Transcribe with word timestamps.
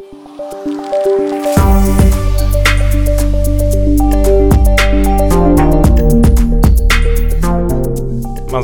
Man 0.00 0.08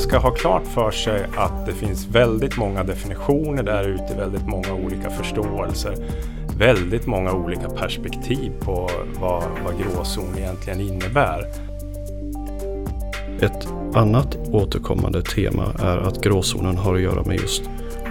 ska 0.01 0.19
ha 0.19 0.31
klart 0.31 0.67
för 0.67 0.91
sig 0.91 1.27
att 1.37 1.67
det 1.67 1.73
finns 1.73 2.07
väldigt 2.07 2.57
många 2.57 2.85
definitioner 2.85 3.63
där 3.63 3.89
ute, 3.89 4.15
väldigt 4.19 4.47
många 4.47 4.75
olika 4.75 5.11
förståelser, 5.11 5.95
väldigt 6.59 7.07
många 7.07 7.33
olika 7.33 7.69
perspektiv 7.69 8.53
på 8.61 8.91
vad, 9.21 9.43
vad 9.65 9.79
gråzon 9.79 10.39
egentligen 10.39 10.81
innebär. 10.81 11.47
Ett 13.41 13.69
annat 13.95 14.39
återkommande 14.53 15.23
tema 15.23 15.73
är 15.79 15.97
att 15.97 16.23
gråzonen 16.23 16.77
har 16.77 16.95
att 16.95 17.01
göra 17.01 17.23
med 17.23 17.41
just 17.41 17.63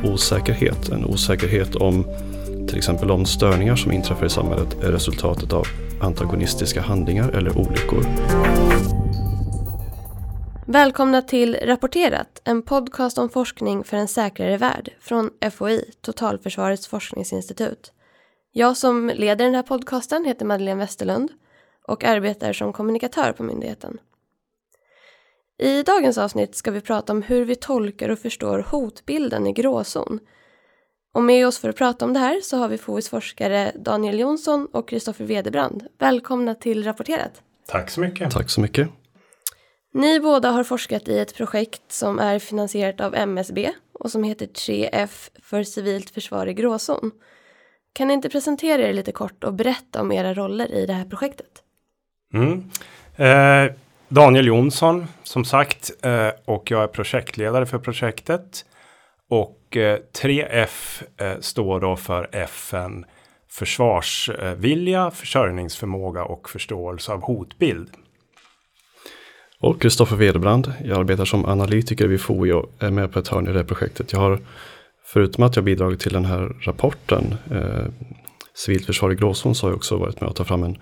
osäkerhet. 0.03 0.89
En 0.89 1.05
osäkerhet 1.05 1.75
om 1.75 2.05
till 2.67 2.77
exempel 2.77 3.11
om 3.11 3.25
störningar 3.25 3.75
som 3.75 3.91
inträffar 3.91 4.25
i 4.25 4.29
samhället 4.29 4.83
är 4.83 4.91
resultatet 4.91 5.53
av 5.53 5.65
antagonistiska 6.01 6.81
handlingar 6.81 7.29
eller 7.29 7.57
olyckor. 7.57 8.05
Välkomna 10.67 11.21
till 11.21 11.57
Rapporterat, 11.61 12.41
en 12.43 12.61
podcast 12.61 13.17
om 13.17 13.29
forskning 13.29 13.83
för 13.83 13.97
en 13.97 14.07
säkrare 14.07 14.57
värld 14.57 14.93
från 14.99 15.29
FOI, 15.51 15.91
Totalförsvarets 16.01 16.87
forskningsinstitut. 16.87 17.91
Jag 18.51 18.77
som 18.77 19.11
leder 19.15 19.45
den 19.45 19.55
här 19.55 19.63
podcasten 19.63 20.25
heter 20.25 20.45
Madeleine 20.45 20.79
Westerlund 20.79 21.31
och 21.87 22.03
arbetar 22.03 22.53
som 22.53 22.73
kommunikatör 22.73 23.31
på 23.31 23.43
myndigheten. 23.43 23.97
I 25.57 25.83
dagens 25.83 26.17
avsnitt 26.17 26.55
ska 26.55 26.71
vi 26.71 26.81
prata 26.81 27.13
om 27.13 27.21
hur 27.21 27.45
vi 27.45 27.55
tolkar 27.55 28.09
och 28.09 28.19
förstår 28.19 28.65
hotbilden 28.69 29.47
i 29.47 29.53
gråzon. 29.53 30.19
Och 31.15 31.23
med 31.23 31.47
oss 31.47 31.59
för 31.59 31.69
att 31.69 31.75
prata 31.75 32.05
om 32.05 32.13
det 32.13 32.19
här 32.19 32.41
så 32.41 32.57
har 32.57 32.67
vi 32.67 32.77
FOIs 32.77 33.09
forskare 33.09 33.71
Daniel 33.75 34.19
Jonsson 34.19 34.67
och 34.71 34.89
Kristoffer 34.89 35.25
Wederbrand. 35.25 35.87
Välkomna 35.99 36.55
till 36.55 36.83
Rapporterat. 36.83 37.41
Tack 37.67 37.89
så 37.89 37.99
mycket. 37.99 38.31
Tack 38.31 38.49
så 38.49 38.61
mycket. 38.61 38.89
Ni 39.93 40.19
båda 40.19 40.51
har 40.51 40.63
forskat 40.63 41.07
i 41.07 41.19
ett 41.19 41.35
projekt 41.35 41.81
som 41.87 42.19
är 42.19 42.39
finansierat 42.39 43.01
av 43.01 43.15
MSB 43.15 43.71
och 43.93 44.11
som 44.11 44.23
heter 44.23 44.45
3F 44.45 45.29
för 45.43 45.63
civilt 45.63 46.09
försvar 46.09 46.47
i 46.47 46.53
gråzon. 46.53 47.11
Kan 47.93 48.07
ni 48.07 48.13
inte 48.13 48.29
presentera 48.29 48.81
er 48.81 48.93
lite 48.93 49.11
kort 49.11 49.43
och 49.43 49.53
berätta 49.53 50.01
om 50.01 50.11
era 50.11 50.33
roller 50.33 50.71
i 50.71 50.85
det 50.85 50.93
här 50.93 51.05
projektet? 51.05 51.63
Mm. 52.33 52.69
Eh, 53.15 53.73
Daniel 54.07 54.47
Jonsson 54.47 55.07
som 55.23 55.45
sagt 55.45 55.91
eh, 56.05 56.29
och 56.45 56.71
jag 56.71 56.83
är 56.83 56.87
projektledare 56.87 57.65
för 57.65 57.79
projektet. 57.79 58.65
Och 59.29 59.77
eh, 59.77 59.99
3F 60.21 61.03
eh, 61.17 61.39
står 61.39 61.79
då 61.79 61.95
för 61.95 62.29
FN 62.31 63.05
försvarsvilja, 63.49 65.11
försörjningsförmåga 65.11 66.23
och 66.23 66.49
förståelse 66.49 67.11
av 67.11 67.21
hotbild. 67.21 67.89
Och 69.59 69.81
Kristoffer 69.81 70.15
Wederbrand. 70.15 70.73
Jag 70.83 70.99
arbetar 70.99 71.25
som 71.25 71.45
analytiker 71.45 72.07
vid 72.07 72.21
FOI 72.21 72.51
och 72.51 72.71
är 72.79 72.91
med 72.91 73.13
på 73.13 73.19
ett 73.19 73.27
hörn 73.27 73.47
i 73.47 73.51
det 73.51 73.57
här 73.57 73.65
projektet. 73.65 74.13
Jag 74.13 74.19
har, 74.19 74.39
förutom 75.05 75.43
att 75.43 75.55
jag 75.55 75.65
bidragit 75.65 75.99
till 75.99 76.13
den 76.13 76.25
här 76.25 76.55
rapporten, 76.61 77.35
eh, 77.51 77.85
Civilt 78.55 78.85
försvar 78.85 79.11
i 79.11 79.15
gråzon, 79.15 79.55
så 79.55 79.65
har 79.65 79.71
jag 79.71 79.77
också 79.77 79.97
varit 79.97 80.21
med 80.21 80.29
att 80.29 80.35
ta 80.35 80.43
fram 80.43 80.63
en, 80.63 80.77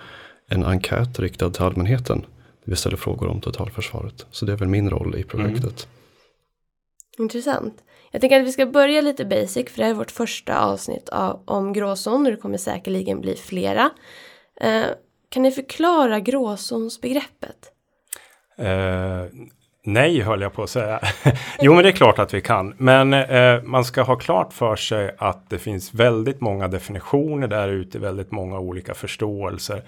en 0.49 0.63
enkät 0.63 1.19
riktad 1.19 1.49
till 1.49 1.63
allmänheten. 1.63 2.19
Där 2.65 2.71
vi 2.71 2.75
ställer 2.75 2.97
frågor 2.97 3.27
om 3.27 3.41
totalförsvaret. 3.41 4.25
Så 4.31 4.45
det 4.45 4.51
är 4.51 4.55
väl 4.55 4.67
min 4.67 4.89
roll 4.89 5.15
i 5.15 5.23
projektet. 5.23 5.87
Mm. 5.87 7.23
Intressant. 7.23 7.73
Jag 8.13 8.21
tänker 8.21 8.39
att 8.39 8.47
vi 8.47 8.51
ska 8.51 8.65
börja 8.65 9.01
lite 9.01 9.25
basic 9.25 9.71
för 9.71 9.77
det 9.77 9.83
här 9.83 9.91
är 9.91 9.95
vårt 9.95 10.11
första 10.11 10.59
avsnitt 10.59 11.09
av, 11.09 11.43
om 11.45 11.73
gråzon 11.73 12.25
och 12.25 12.31
det 12.31 12.37
kommer 12.37 12.57
säkerligen 12.57 13.21
bli 13.21 13.35
flera. 13.35 13.89
Eh, 14.61 14.83
kan 15.29 15.43
ni 15.43 15.51
förklara 15.51 16.19
gråzonsbegreppet? 16.19 17.71
Eh, 18.57 19.25
nej, 19.85 20.21
höll 20.21 20.41
jag 20.41 20.53
på 20.53 20.63
att 20.63 20.69
säga. 20.69 20.99
jo, 21.61 21.73
men 21.73 21.83
det 21.83 21.89
är 21.89 21.93
klart 21.93 22.19
att 22.19 22.33
vi 22.33 22.41
kan. 22.41 22.75
Men 22.77 23.13
eh, 23.13 23.61
man 23.63 23.85
ska 23.85 24.01
ha 24.01 24.15
klart 24.15 24.53
för 24.53 24.75
sig 24.75 25.15
att 25.17 25.49
det 25.49 25.57
finns 25.57 25.93
väldigt 25.93 26.41
många 26.41 26.67
definitioner 26.67 27.47
där 27.47 27.69
ute, 27.69 27.99
väldigt 27.99 28.31
många 28.31 28.59
olika 28.59 28.93
förståelser, 28.93 29.83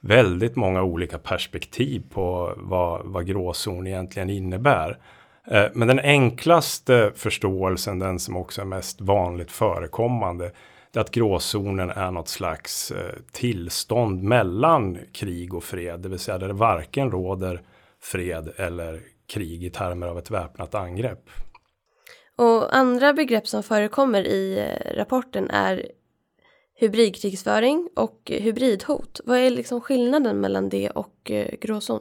väldigt 0.00 0.56
många 0.56 0.82
olika 0.82 1.18
perspektiv 1.18 2.02
på 2.10 2.54
vad, 2.56 3.00
vad 3.04 3.26
gråzon 3.26 3.86
egentligen 3.86 4.30
innebär. 4.30 4.98
Eh, 5.50 5.66
men 5.72 5.88
den 5.88 5.98
enklaste 5.98 7.12
förståelsen, 7.14 7.98
den 7.98 8.18
som 8.18 8.36
också 8.36 8.60
är 8.60 8.64
mest 8.64 9.00
vanligt 9.00 9.50
förekommande, 9.50 10.52
det 10.92 10.98
är 10.98 11.00
att 11.00 11.10
gråzonen 11.10 11.90
är 11.90 12.10
något 12.10 12.28
slags 12.28 12.90
eh, 12.90 13.14
tillstånd 13.32 14.22
mellan 14.22 14.98
krig 15.12 15.54
och 15.54 15.64
fred, 15.64 16.00
det 16.00 16.08
vill 16.08 16.18
säga 16.18 16.38
där 16.38 16.48
det 16.48 16.54
varken 16.54 17.10
råder 17.10 17.62
fred 18.02 18.52
eller 18.56 19.00
krig 19.26 19.64
i 19.64 19.70
termer 19.70 20.06
av 20.06 20.18
ett 20.18 20.30
väpnat 20.30 20.74
angrepp. 20.74 21.30
Och 22.36 22.76
andra 22.76 23.12
begrepp 23.12 23.48
som 23.48 23.62
förekommer 23.62 24.26
i 24.26 24.58
eh, 24.58 24.96
rapporten 24.96 25.50
är 25.50 25.90
hybridkrigsföring 26.74 27.88
och 27.96 28.20
hybridhot. 28.24 29.20
Vad 29.24 29.38
är 29.38 29.50
liksom 29.50 29.80
skillnaden 29.80 30.40
mellan 30.40 30.68
det 30.68 30.90
och 30.90 31.32
gråzon? 31.60 32.00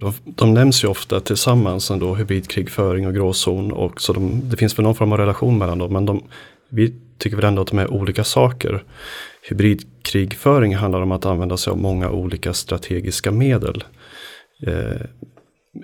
De, 0.00 0.12
de 0.24 0.54
nämns 0.54 0.84
ju 0.84 0.88
ofta 0.88 1.20
tillsammans 1.20 1.90
ändå, 1.90 2.14
hybridkrigföring 2.14 3.06
och 3.06 3.14
gråzon. 3.14 3.72
Och 3.72 4.00
så 4.00 4.12
de, 4.12 4.40
det 4.50 4.56
finns 4.56 4.78
väl 4.78 4.82
någon 4.82 4.94
form 4.94 5.12
av 5.12 5.18
relation 5.18 5.58
mellan 5.58 5.78
dem. 5.78 5.92
Men 5.92 6.06
de, 6.06 6.24
vi 6.68 6.94
tycker 7.18 7.36
väl 7.36 7.44
ändå 7.44 7.62
att 7.62 7.68
de 7.68 7.78
är 7.78 7.92
olika 7.92 8.24
saker. 8.24 8.84
Hybridkrigföring 9.48 10.76
handlar 10.76 11.00
om 11.00 11.12
att 11.12 11.26
använda 11.26 11.56
sig 11.56 11.70
av 11.70 11.78
många 11.78 12.10
olika 12.10 12.52
strategiska 12.52 13.30
medel. 13.30 13.84
Eh, 14.66 15.06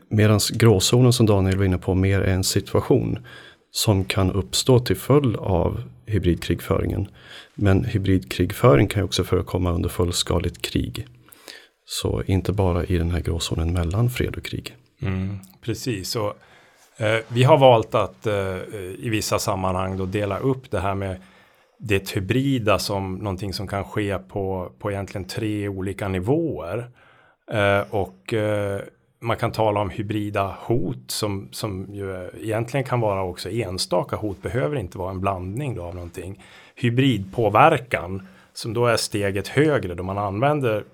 Medan 0.09 0.41
gråzonen 0.53 1.13
som 1.13 1.27
Daniel 1.27 1.59
var 1.59 1.65
inne 1.65 1.79
på 1.79 1.95
mer 1.95 2.21
är 2.21 2.35
en 2.35 2.45
situation 2.45 3.19
som 3.71 4.05
kan 4.05 4.33
uppstå 4.33 4.79
till 4.79 4.97
följd 4.97 5.37
av 5.37 5.83
hybridkrigföringen. 6.07 7.09
Men 7.55 7.85
hybridkrigföring 7.85 8.89
kan 8.89 9.01
ju 9.01 9.05
också 9.05 9.25
förekomma 9.25 9.73
under 9.73 9.89
fullskaligt 9.89 10.63
krig. 10.63 11.07
Så 11.91 12.23
inte 12.27 12.53
bara 12.53 12.85
i 12.85 12.99
den 12.99 13.11
här 13.11 13.21
gråzonen 13.21 13.73
mellan 13.73 14.11
fred 14.11 14.37
och 14.37 14.45
krig. 14.45 14.77
Mm, 15.03 15.39
precis, 15.61 16.17
och 16.17 16.35
eh, 16.97 17.19
vi 17.29 17.45
har 17.45 17.59
valt 17.59 17.95
att 17.95 18.27
eh, 18.27 18.57
i 18.99 19.09
vissa 19.11 19.39
sammanhang 19.39 19.97
då 19.97 20.07
dela 20.07 20.39
upp 20.39 20.71
det 20.71 20.81
här 20.81 20.95
med 20.95 21.17
det 21.79 22.11
hybrida 22.11 22.79
som 22.79 23.15
någonting 23.15 23.53
som 23.53 23.67
kan 23.67 23.85
ske 23.85 24.19
på, 24.19 24.73
på 24.79 24.91
egentligen 24.91 25.25
tre 25.25 25.69
olika 25.69 26.09
nivåer. 26.09 26.91
Eh, 27.51 27.81
och 27.91 28.35
eh, 28.35 28.81
man 29.21 29.37
kan 29.37 29.53
tala 29.53 29.81
om 29.81 29.91
hybrida 29.91 30.57
hot 30.61 31.11
som, 31.11 31.49
som 31.53 31.95
ju 31.95 32.31
egentligen 32.41 32.85
kan 32.85 33.01
vara 33.01 33.23
också 33.23 33.51
enstaka 33.51 34.17
hot, 34.17 34.43
behöver 34.43 34.77
inte 34.77 34.99
vara 34.99 35.11
en 35.11 35.21
blandning 35.21 35.75
då 35.75 35.83
av 35.83 35.95
någonting. 35.95 36.45
Hybridpåverkan 36.75 38.27
som 38.53 38.75
då 38.75 38.87
är 38.87 38.97
steget 38.97 39.49
högre 39.49 39.95
då 39.95 40.03
man 40.03 40.19
använder 40.19 40.85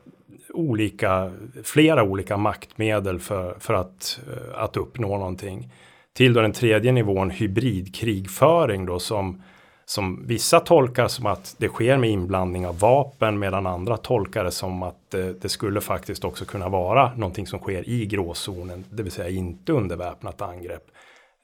olika, 0.55 1.33
flera 1.65 2.03
olika 2.03 2.37
maktmedel 2.37 3.19
för, 3.19 3.57
för 3.59 3.75
att, 3.75 4.21
eh, 4.33 4.63
att 4.63 4.77
uppnå 4.77 5.19
någonting. 5.19 5.71
Till 6.13 6.33
då 6.33 6.41
den 6.41 6.53
tredje 6.53 6.93
nivån 6.93 7.31
hybridkrigföring 7.31 8.87
då 8.87 8.99
som 8.99 9.43
som 9.87 10.27
vissa 10.27 10.61
tolkar 10.61 11.09
som 11.09 11.27
att 11.27 11.55
det 11.59 11.69
sker 11.69 11.97
med 11.97 12.11
inblandning 12.11 12.67
av 12.67 12.79
vapen 12.79 13.39
medan 13.39 13.67
andra 13.67 13.97
tolkar 13.97 14.45
det 14.45 14.51
som 14.51 14.83
att 14.83 15.11
det, 15.11 15.43
det 15.43 15.49
skulle 15.49 15.81
faktiskt 15.81 16.25
också 16.25 16.45
kunna 16.45 16.69
vara 16.69 17.15
någonting 17.17 17.47
som 17.47 17.59
sker 17.59 17.89
i 17.89 18.07
gråzonen, 18.07 18.85
det 18.91 19.03
vill 19.03 19.13
säga 19.13 19.29
inte 19.29 19.73
under 19.73 19.97
väpnat 19.97 20.43
angrepp. 20.43 20.87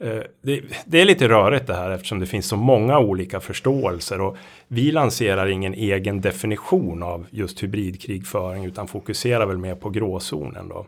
Eh, 0.04 0.22
det, 0.42 0.62
det, 0.84 1.00
är 1.00 1.04
lite 1.04 1.28
rörigt 1.28 1.66
det 1.66 1.74
här 1.74 1.90
eftersom 1.90 2.20
det 2.20 2.26
finns 2.26 2.46
så 2.46 2.56
många 2.56 2.98
olika 2.98 3.40
förståelser 3.40 4.20
och 4.20 4.36
vi 4.68 4.92
lanserar 4.92 5.46
ingen 5.46 5.74
egen 5.74 6.20
definition 6.20 7.02
av 7.02 7.26
just 7.30 7.62
hybridkrigföring 7.62 8.64
utan 8.64 8.88
fokuserar 8.88 9.46
väl 9.46 9.58
mer 9.58 9.74
på 9.74 9.90
gråzonen 9.90 10.68
då. 10.68 10.86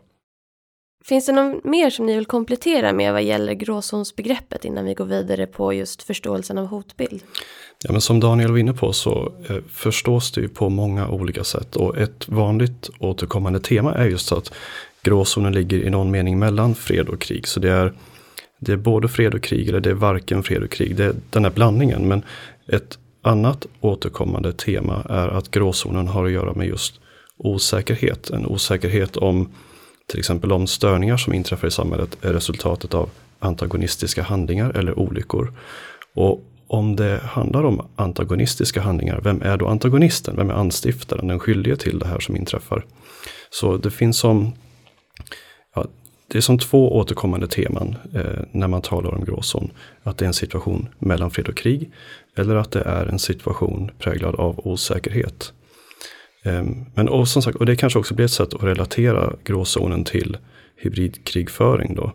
Finns 1.05 1.25
det 1.25 1.31
något 1.31 1.63
mer 1.63 1.89
som 1.89 2.05
ni 2.05 2.15
vill 2.15 2.25
komplettera 2.25 2.93
med 2.93 3.13
vad 3.13 3.23
gäller 3.23 3.53
gråzonsbegreppet 3.53 4.65
innan 4.65 4.85
vi 4.85 4.93
går 4.93 5.05
vidare 5.05 5.47
på 5.47 5.73
just 5.73 6.03
förståelsen 6.03 6.57
av 6.57 6.65
hotbild? 6.65 7.23
Ja, 7.83 7.91
men 7.91 8.01
som 8.01 8.19
Daniel 8.19 8.51
var 8.51 8.57
inne 8.57 8.73
på 8.73 8.93
så 8.93 9.33
eh, 9.49 9.57
förstås 9.71 10.31
det 10.31 10.41
ju 10.41 10.49
på 10.49 10.69
många 10.69 11.07
olika 11.07 11.43
sätt 11.43 11.75
och 11.75 11.97
ett 11.97 12.27
vanligt 12.27 12.89
återkommande 12.99 13.59
tema 13.59 13.93
är 13.93 14.05
just 14.05 14.31
att 14.31 14.53
gråzonen 15.01 15.53
ligger 15.53 15.77
i 15.77 15.89
någon 15.89 16.11
mening 16.11 16.39
mellan 16.39 16.75
fred 16.75 17.09
och 17.09 17.21
krig. 17.21 17.47
Så 17.47 17.59
det 17.59 17.71
är, 17.71 17.93
det 18.63 18.73
är 18.73 18.77
både 18.77 19.07
fred 19.07 19.33
och 19.33 19.43
krig 19.43 19.69
eller 19.69 19.79
det 19.79 19.89
är 19.89 19.93
varken 19.93 20.43
fred 20.43 20.63
och 20.63 20.71
krig. 20.71 20.95
Det 20.95 21.05
är 21.05 21.15
den 21.29 21.43
här 21.43 21.51
blandningen. 21.51 22.07
Men 22.07 22.23
ett 22.67 22.97
annat 23.21 23.65
återkommande 23.81 24.53
tema 24.53 25.05
är 25.09 25.27
att 25.27 25.51
gråzonen 25.51 26.07
har 26.07 26.25
att 26.25 26.31
göra 26.31 26.53
med 26.53 26.67
just 26.67 26.99
osäkerhet. 27.37 28.29
En 28.29 28.45
osäkerhet 28.45 29.17
om 29.17 29.49
till 30.07 30.19
exempel 30.19 30.51
om 30.51 30.67
störningar 30.67 31.17
som 31.17 31.33
inträffar 31.33 31.67
i 31.67 31.71
samhället 31.71 32.17
är 32.21 32.33
resultatet 32.33 32.93
av 32.93 33.09
antagonistiska 33.39 34.23
handlingar 34.23 34.69
eller 34.69 34.99
olyckor. 34.99 35.53
Och 36.15 36.43
om 36.67 36.95
det 36.95 37.19
handlar 37.23 37.63
om 37.63 37.87
antagonistiska 37.95 38.81
handlingar, 38.81 39.21
vem 39.23 39.41
är 39.41 39.57
då 39.57 39.67
antagonisten? 39.67 40.35
Vem 40.35 40.49
är 40.49 40.53
anstiftaren, 40.53 41.27
den 41.27 41.39
skyldige 41.39 41.75
till 41.75 41.99
det 41.99 42.07
här 42.07 42.19
som 42.19 42.35
inträffar? 42.35 42.85
Så 43.49 43.77
det 43.77 43.91
finns 43.91 44.17
som, 44.17 44.53
det 46.33 46.39
är 46.39 46.41
som 46.41 46.59
två 46.59 46.97
återkommande 46.97 47.47
teman 47.47 47.95
eh, 48.13 48.43
när 48.51 48.67
man 48.67 48.81
talar 48.81 49.13
om 49.13 49.25
gråzon. 49.25 49.71
Att 50.03 50.17
det 50.17 50.25
är 50.25 50.27
en 50.27 50.33
situation 50.33 50.89
mellan 50.99 51.31
fred 51.31 51.47
och 51.47 51.57
krig 51.57 51.91
eller 52.35 52.55
att 52.55 52.71
det 52.71 52.81
är 52.81 53.05
en 53.05 53.19
situation 53.19 53.91
präglad 53.99 54.35
av 54.35 54.67
osäkerhet. 54.67 55.53
Eh, 56.43 56.63
men 56.95 57.09
och 57.09 57.27
som 57.27 57.41
sagt, 57.41 57.57
och 57.57 57.65
det 57.65 57.75
kanske 57.75 57.99
också 57.99 58.13
blir 58.13 58.25
ett 58.25 58.31
sätt 58.31 58.53
att 58.53 58.63
relatera 58.63 59.33
gråzonen 59.43 60.03
till 60.03 60.37
hybridkrigföring 60.75 61.95
då. 61.95 62.11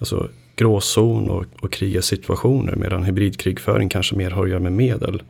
Alltså 0.00 0.28
gråzon 0.56 1.30
och, 1.30 1.44
och 1.60 1.72
krigssituationer 1.72 2.76
medan 2.76 3.04
hybridkrigföring 3.04 3.88
kanske 3.88 4.16
mer 4.16 4.30
har 4.30 4.44
att 4.44 4.50
göra 4.50 4.60
med 4.60 4.72
medel 4.72 5.22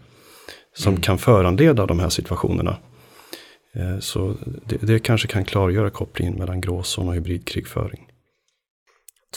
som 0.77 0.93
mm. 0.93 1.03
kan 1.03 1.19
föranleda 1.19 1.87
de 1.87 2.01
här 2.01 2.09
situationerna. 2.09 2.77
Eh, 3.75 3.99
så 3.99 4.35
det, 4.67 4.77
det, 4.77 4.99
kanske 4.99 5.29
kan 5.29 5.45
klargöra 5.45 5.91
kopplingen 5.91 6.35
mellan 6.35 6.61
gråzon 6.61 7.09
och 7.09 7.15
hybridkrigföring. 7.15 8.09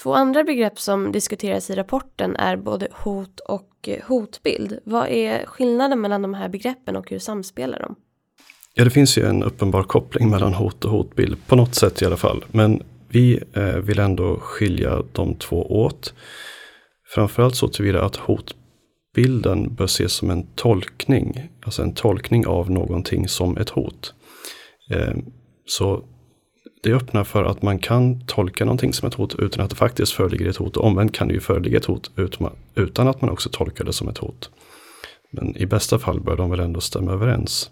Två 0.04 0.14
andra 0.14 0.44
begrepp 0.44 0.80
som 0.80 1.12
diskuteras 1.12 1.70
i 1.70 1.76
rapporten 1.76 2.36
är 2.36 2.56
både 2.56 2.88
hot 2.92 3.40
och 3.40 3.70
eh, 3.88 4.04
hotbild. 4.04 4.80
Vad 4.84 5.08
är 5.08 5.46
skillnaden 5.46 6.02
mellan 6.02 6.22
de 6.22 6.34
här 6.34 6.50
begreppen 6.50 6.96
och 6.96 7.10
hur 7.10 7.20
samspelar 7.20 7.80
de? 7.80 7.96
Ja, 8.74 8.84
det 8.84 8.90
finns 8.90 9.18
ju 9.18 9.26
en 9.26 9.44
uppenbar 9.44 9.84
koppling 9.84 10.30
mellan 10.30 10.54
hot 10.54 10.86
och 10.86 10.92
hotbild, 10.92 11.48
på 11.48 11.56
något 11.56 11.76
sätt 11.76 12.02
i 12.02 12.06
alla 12.06 12.18
fall. 12.18 12.46
Men 12.52 12.84
vi 13.08 13.44
eh, 13.54 13.64
vill 13.64 14.00
ändå 14.00 14.40
skilja 14.40 15.04
de 15.12 15.36
två 15.36 15.82
åt. 15.84 16.14
Framförallt 17.08 17.56
så 17.56 17.68
tillvida 17.68 18.06
att 18.06 18.16
hotbilden 18.16 19.76
bör 19.76 19.86
ses 19.86 20.14
som 20.14 20.30
en 20.30 20.48
tolkning, 20.56 21.50
alltså 21.66 21.82
en 21.82 21.94
tolkning 21.94 22.48
av 22.48 22.72
någonting 22.72 23.28
som 23.28 23.58
ett 23.58 23.70
hot. 23.70 24.14
Eh, 24.92 25.16
så 25.66 26.04
det 26.86 26.96
öppnar 26.96 27.24
för 27.24 27.44
att 27.44 27.62
man 27.62 27.80
kan 27.80 28.26
tolka 28.26 28.66
någonting 28.66 28.94
som 28.94 29.08
ett 29.08 29.14
hot 29.14 29.36
utan 29.36 29.64
att 29.64 29.70
det 29.70 29.76
faktiskt 29.76 30.12
föreligger 30.12 30.50
ett 30.50 30.58
hot. 30.58 30.78
och 30.78 30.86
Omvänt 30.86 31.14
kan 31.14 31.28
det 31.28 31.34
ju 31.34 31.40
föreligga 31.40 31.78
ett 31.78 31.86
hot 31.86 32.12
utan 32.76 33.08
att 33.08 33.22
man 33.22 33.30
också 33.30 33.50
tolkar 33.50 33.86
det 33.86 33.94
som 33.94 34.08
ett 34.08 34.18
hot. 34.18 34.50
Men 35.32 35.58
i 35.58 35.66
bästa 35.66 36.00
fall 36.00 36.22
bör 36.22 36.38
de 36.38 36.50
väl 36.50 36.60
ändå 36.60 36.82
stämma 36.82 37.12
överens. 37.12 37.72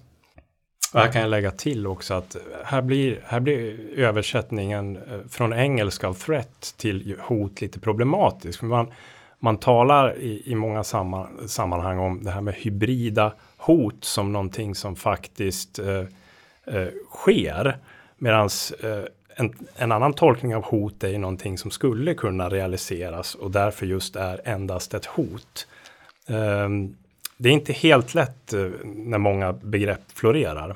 Och 0.94 1.00
här 1.00 1.12
kan 1.12 1.22
jag 1.22 1.30
lägga 1.30 1.52
till 1.52 1.88
också 1.88 2.14
att 2.14 2.38
här 2.66 2.82
blir, 2.82 3.22
här 3.26 3.40
blir 3.40 3.80
översättningen 3.96 4.96
eh, 4.96 5.02
från 5.30 5.54
engelska 5.54 6.08
av 6.08 6.14
threat 6.14 6.74
till 6.78 7.16
hot 7.20 7.62
lite 7.62 7.80
problematisk. 7.80 8.62
Man, 8.62 8.88
man 9.40 9.58
talar 9.58 10.18
i, 10.18 10.44
i 10.46 10.56
många 10.56 10.84
sammanhang 11.48 12.00
om 12.00 12.24
det 12.24 12.32
här 12.32 12.42
med 12.42 12.54
hybrida 12.54 13.34
hot 13.58 14.04
som 14.04 14.32
någonting 14.34 14.76
som 14.76 14.96
faktiskt 14.96 15.80
eh, 15.80 16.06
eh, 16.76 16.88
sker. 17.10 17.78
Medan 18.18 18.50
eh, 18.84 19.04
en, 19.36 19.68
en, 19.76 19.92
annan 19.92 20.14
tolkning 20.14 20.56
av 20.56 20.64
hot 20.64 21.04
är 21.04 21.10
ju 21.10 21.18
någonting 21.18 21.58
som 21.58 21.72
skulle 21.72 22.14
kunna 22.14 22.50
realiseras 22.50 23.36
och 23.36 23.52
därför 23.52 23.86
just 23.86 24.16
är 24.16 24.42
endast 24.46 24.94
ett 24.94 25.06
hot. 25.06 25.68
Um, 26.28 26.96
det 27.38 27.50
är 27.50 27.54
inte 27.54 27.74
helt 27.74 28.14
lätt 28.14 28.54
eh, 28.54 28.70
när 28.84 29.18
många 29.18 29.54
begrepp 29.54 30.12
florerar. 30.14 30.76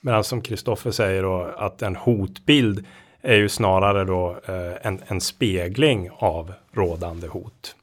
Men 0.00 0.24
som 0.24 0.42
Kristoffer 0.42 0.90
säger 0.90 1.22
då 1.22 1.42
att 1.56 1.82
en 1.82 1.96
hotbild 1.96 2.86
är 3.22 3.36
ju 3.36 3.48
snarare 3.48 4.04
då 4.04 4.40
eh, 4.46 4.86
en, 4.86 5.02
en 5.06 5.20
spegling 5.20 6.10
av 6.18 6.52
rådande 6.72 7.26
hot. 7.26 7.76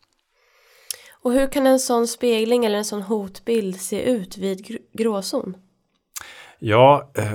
Och 1.22 1.34
hur 1.34 1.48
kan 1.48 1.68
en 1.68 1.80
sån 1.80 2.08
spegling 2.08 2.66
eller 2.66 2.78
en 2.78 2.86
sån 2.86 3.02
hotbild 3.02 3.82
se 3.82 4.02
ut 4.02 4.38
vid 4.38 4.80
gråzon? 4.94 5.58
Ja, 6.60 7.12
eh, 7.16 7.34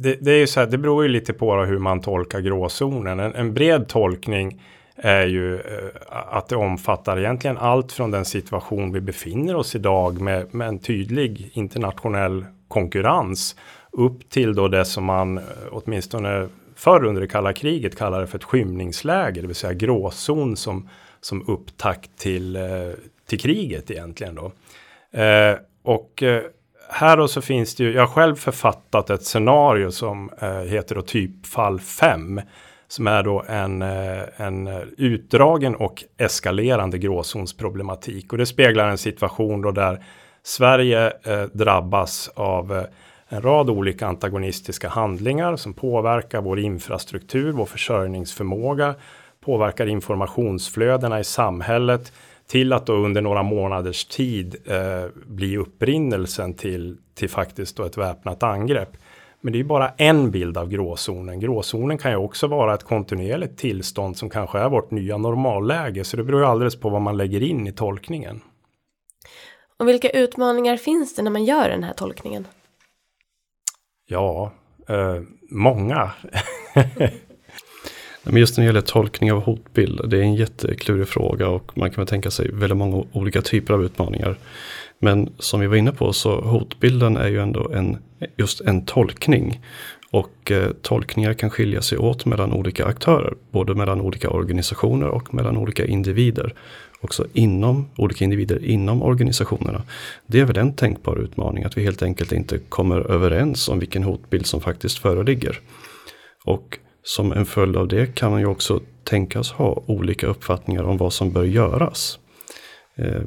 det, 0.00 0.16
det, 0.20 0.32
är 0.32 0.38
ju 0.38 0.46
så 0.46 0.60
här, 0.60 0.66
det 0.66 0.78
beror 0.78 1.02
ju 1.02 1.08
lite 1.08 1.32
på 1.32 1.54
hur 1.54 1.78
man 1.78 2.00
tolkar 2.00 2.40
gråzonen. 2.40 3.20
En, 3.20 3.34
en 3.34 3.54
bred 3.54 3.88
tolkning 3.88 4.62
är 4.96 5.26
ju 5.26 5.54
eh, 5.54 5.60
att 6.08 6.48
det 6.48 6.56
omfattar 6.56 7.18
egentligen 7.18 7.58
allt 7.58 7.92
från 7.92 8.10
den 8.10 8.24
situation 8.24 8.92
vi 8.92 9.00
befinner 9.00 9.56
oss 9.56 9.74
idag 9.74 10.20
med, 10.20 10.54
med 10.54 10.68
en 10.68 10.78
tydlig 10.78 11.50
internationell 11.52 12.44
konkurrens 12.68 13.56
upp 13.92 14.30
till 14.30 14.54
då 14.54 14.68
det 14.68 14.84
som 14.84 15.04
man 15.04 15.38
eh, 15.38 15.44
åtminstone 15.70 16.48
förr 16.74 17.04
under 17.04 17.20
det 17.20 17.28
kalla 17.28 17.52
kriget 17.52 17.98
kallade 17.98 18.26
för 18.26 18.38
ett 18.38 18.44
skymningsläge, 18.44 19.40
det 19.40 19.46
vill 19.46 19.56
säga 19.56 19.72
gråzon 19.72 20.56
som, 20.56 20.88
som 21.20 21.48
upptakt 21.48 22.18
till, 22.18 22.56
eh, 22.56 22.62
till 23.26 23.40
kriget 23.40 23.90
egentligen 23.90 24.34
då. 24.34 24.52
Eh, 25.20 25.56
och 25.82 26.22
eh, 26.22 26.42
här 26.88 27.20
och 27.20 27.30
så 27.30 27.40
finns 27.40 27.74
det 27.74 27.84
ju, 27.84 27.92
jag 27.92 28.02
har 28.02 28.14
själv 28.14 28.36
författat 28.36 29.10
ett 29.10 29.24
scenario 29.24 29.90
som 29.90 30.30
eh, 30.40 30.48
heter 30.50 30.94
då 30.94 31.02
typfall 31.02 31.80
5 31.80 32.40
som 32.88 33.06
är 33.06 33.22
då 33.22 33.44
en, 33.48 33.82
eh, 33.82 34.22
en 34.36 34.66
utdragen 34.96 35.74
och 35.74 36.04
eskalerande 36.16 36.98
gråzonsproblematik. 36.98 38.32
Och 38.32 38.38
det 38.38 38.46
speglar 38.46 38.88
en 38.88 38.98
situation 38.98 39.60
då 39.60 39.70
där 39.70 40.04
Sverige 40.42 41.12
eh, 41.22 41.42
drabbas 41.42 42.30
av 42.34 42.76
eh, 42.76 42.84
en 43.28 43.42
rad 43.42 43.70
olika 43.70 44.06
antagonistiska 44.06 44.88
handlingar 44.88 45.56
som 45.56 45.74
påverkar 45.74 46.40
vår 46.40 46.58
infrastruktur, 46.58 47.52
vår 47.52 47.66
försörjningsförmåga, 47.66 48.94
påverkar 49.44 49.86
informationsflödena 49.86 51.20
i 51.20 51.24
samhället 51.24 52.12
till 52.48 52.72
att 52.72 52.86
då 52.86 52.92
under 52.92 53.20
några 53.22 53.42
månaders 53.42 54.04
tid 54.04 54.56
eh, 54.66 55.10
bli 55.26 55.56
upprinnelsen 55.56 56.54
till, 56.54 56.96
till 57.14 57.30
faktiskt 57.30 57.76
då 57.76 57.84
ett 57.84 57.96
väpnat 57.96 58.42
angrepp. 58.42 58.96
Men 59.40 59.52
det 59.52 59.60
är 59.60 59.64
bara 59.64 59.88
en 59.88 60.30
bild 60.30 60.58
av 60.58 60.68
gråzonen. 60.68 61.40
Gråzonen 61.40 61.98
kan 61.98 62.10
ju 62.10 62.16
också 62.16 62.46
vara 62.46 62.74
ett 62.74 62.84
kontinuerligt 62.84 63.58
tillstånd 63.58 64.16
som 64.16 64.30
kanske 64.30 64.58
är 64.58 64.68
vårt 64.68 64.90
nya 64.90 65.16
normalläge. 65.16 66.04
Så 66.04 66.16
det 66.16 66.24
beror 66.24 66.40
ju 66.40 66.46
alldeles 66.46 66.80
på 66.80 66.88
vad 66.88 67.02
man 67.02 67.16
lägger 67.16 67.42
in 67.42 67.66
i 67.66 67.72
tolkningen. 67.72 68.40
Och 69.78 69.88
vilka 69.88 70.10
utmaningar 70.10 70.76
finns 70.76 71.14
det 71.14 71.22
när 71.22 71.30
man 71.30 71.44
gör 71.44 71.68
den 71.68 71.84
här 71.84 71.92
tolkningen? 71.92 72.46
Ja, 74.06 74.52
eh, 74.88 75.20
många. 75.50 76.10
Men 78.30 78.40
just 78.40 78.56
när 78.56 78.64
det 78.64 78.66
gäller 78.66 78.80
tolkning 78.80 79.32
av 79.32 79.42
hotbild, 79.42 80.10
det 80.10 80.18
är 80.18 80.22
en 80.22 80.34
jätteklurig 80.34 81.08
fråga 81.08 81.48
och 81.48 81.78
man 81.78 81.90
kan 81.90 81.96
väl 81.96 82.06
tänka 82.06 82.30
sig 82.30 82.50
väldigt 82.52 82.78
många 82.78 83.04
olika 83.12 83.42
typer 83.42 83.74
av 83.74 83.84
utmaningar. 83.84 84.38
Men 84.98 85.32
som 85.38 85.60
vi 85.60 85.66
var 85.66 85.76
inne 85.76 85.92
på 85.92 86.12
så 86.12 86.40
hotbilden 86.40 87.16
är 87.16 87.28
ju 87.28 87.42
ändå 87.42 87.70
en, 87.70 87.98
just 88.36 88.60
en 88.60 88.84
tolkning. 88.84 89.60
Och 90.10 90.50
eh, 90.50 90.70
tolkningar 90.82 91.34
kan 91.34 91.50
skilja 91.50 91.82
sig 91.82 91.98
åt 91.98 92.26
mellan 92.26 92.52
olika 92.52 92.86
aktörer, 92.86 93.34
både 93.50 93.74
mellan 93.74 94.00
olika 94.00 94.30
organisationer 94.30 95.08
och 95.08 95.34
mellan 95.34 95.56
olika 95.56 95.86
individer. 95.86 96.54
Också 97.00 97.26
inom 97.32 97.90
olika 97.96 98.24
individer 98.24 98.64
inom 98.64 99.02
organisationerna. 99.02 99.82
Det 100.26 100.40
är 100.40 100.44
väl 100.44 100.58
en 100.58 100.72
tänkbar 100.72 101.16
utmaning, 101.16 101.64
att 101.64 101.78
vi 101.78 101.84
helt 101.84 102.02
enkelt 102.02 102.32
inte 102.32 102.58
kommer 102.58 103.10
överens 103.10 103.68
om 103.68 103.78
vilken 103.78 104.02
hotbild 104.02 104.46
som 104.46 104.60
faktiskt 104.60 104.98
föreligger. 104.98 105.60
Och 106.44 106.78
som 107.08 107.32
en 107.32 107.46
följd 107.46 107.76
av 107.76 107.88
det 107.88 108.14
kan 108.14 108.30
man 108.30 108.40
ju 108.40 108.46
också 108.46 108.80
tänkas 109.04 109.52
ha 109.52 109.82
olika 109.86 110.26
uppfattningar 110.26 110.82
om 110.82 110.96
vad 110.96 111.12
som 111.12 111.32
bör 111.32 111.44
göras. 111.44 112.18
Eh, 112.96 113.22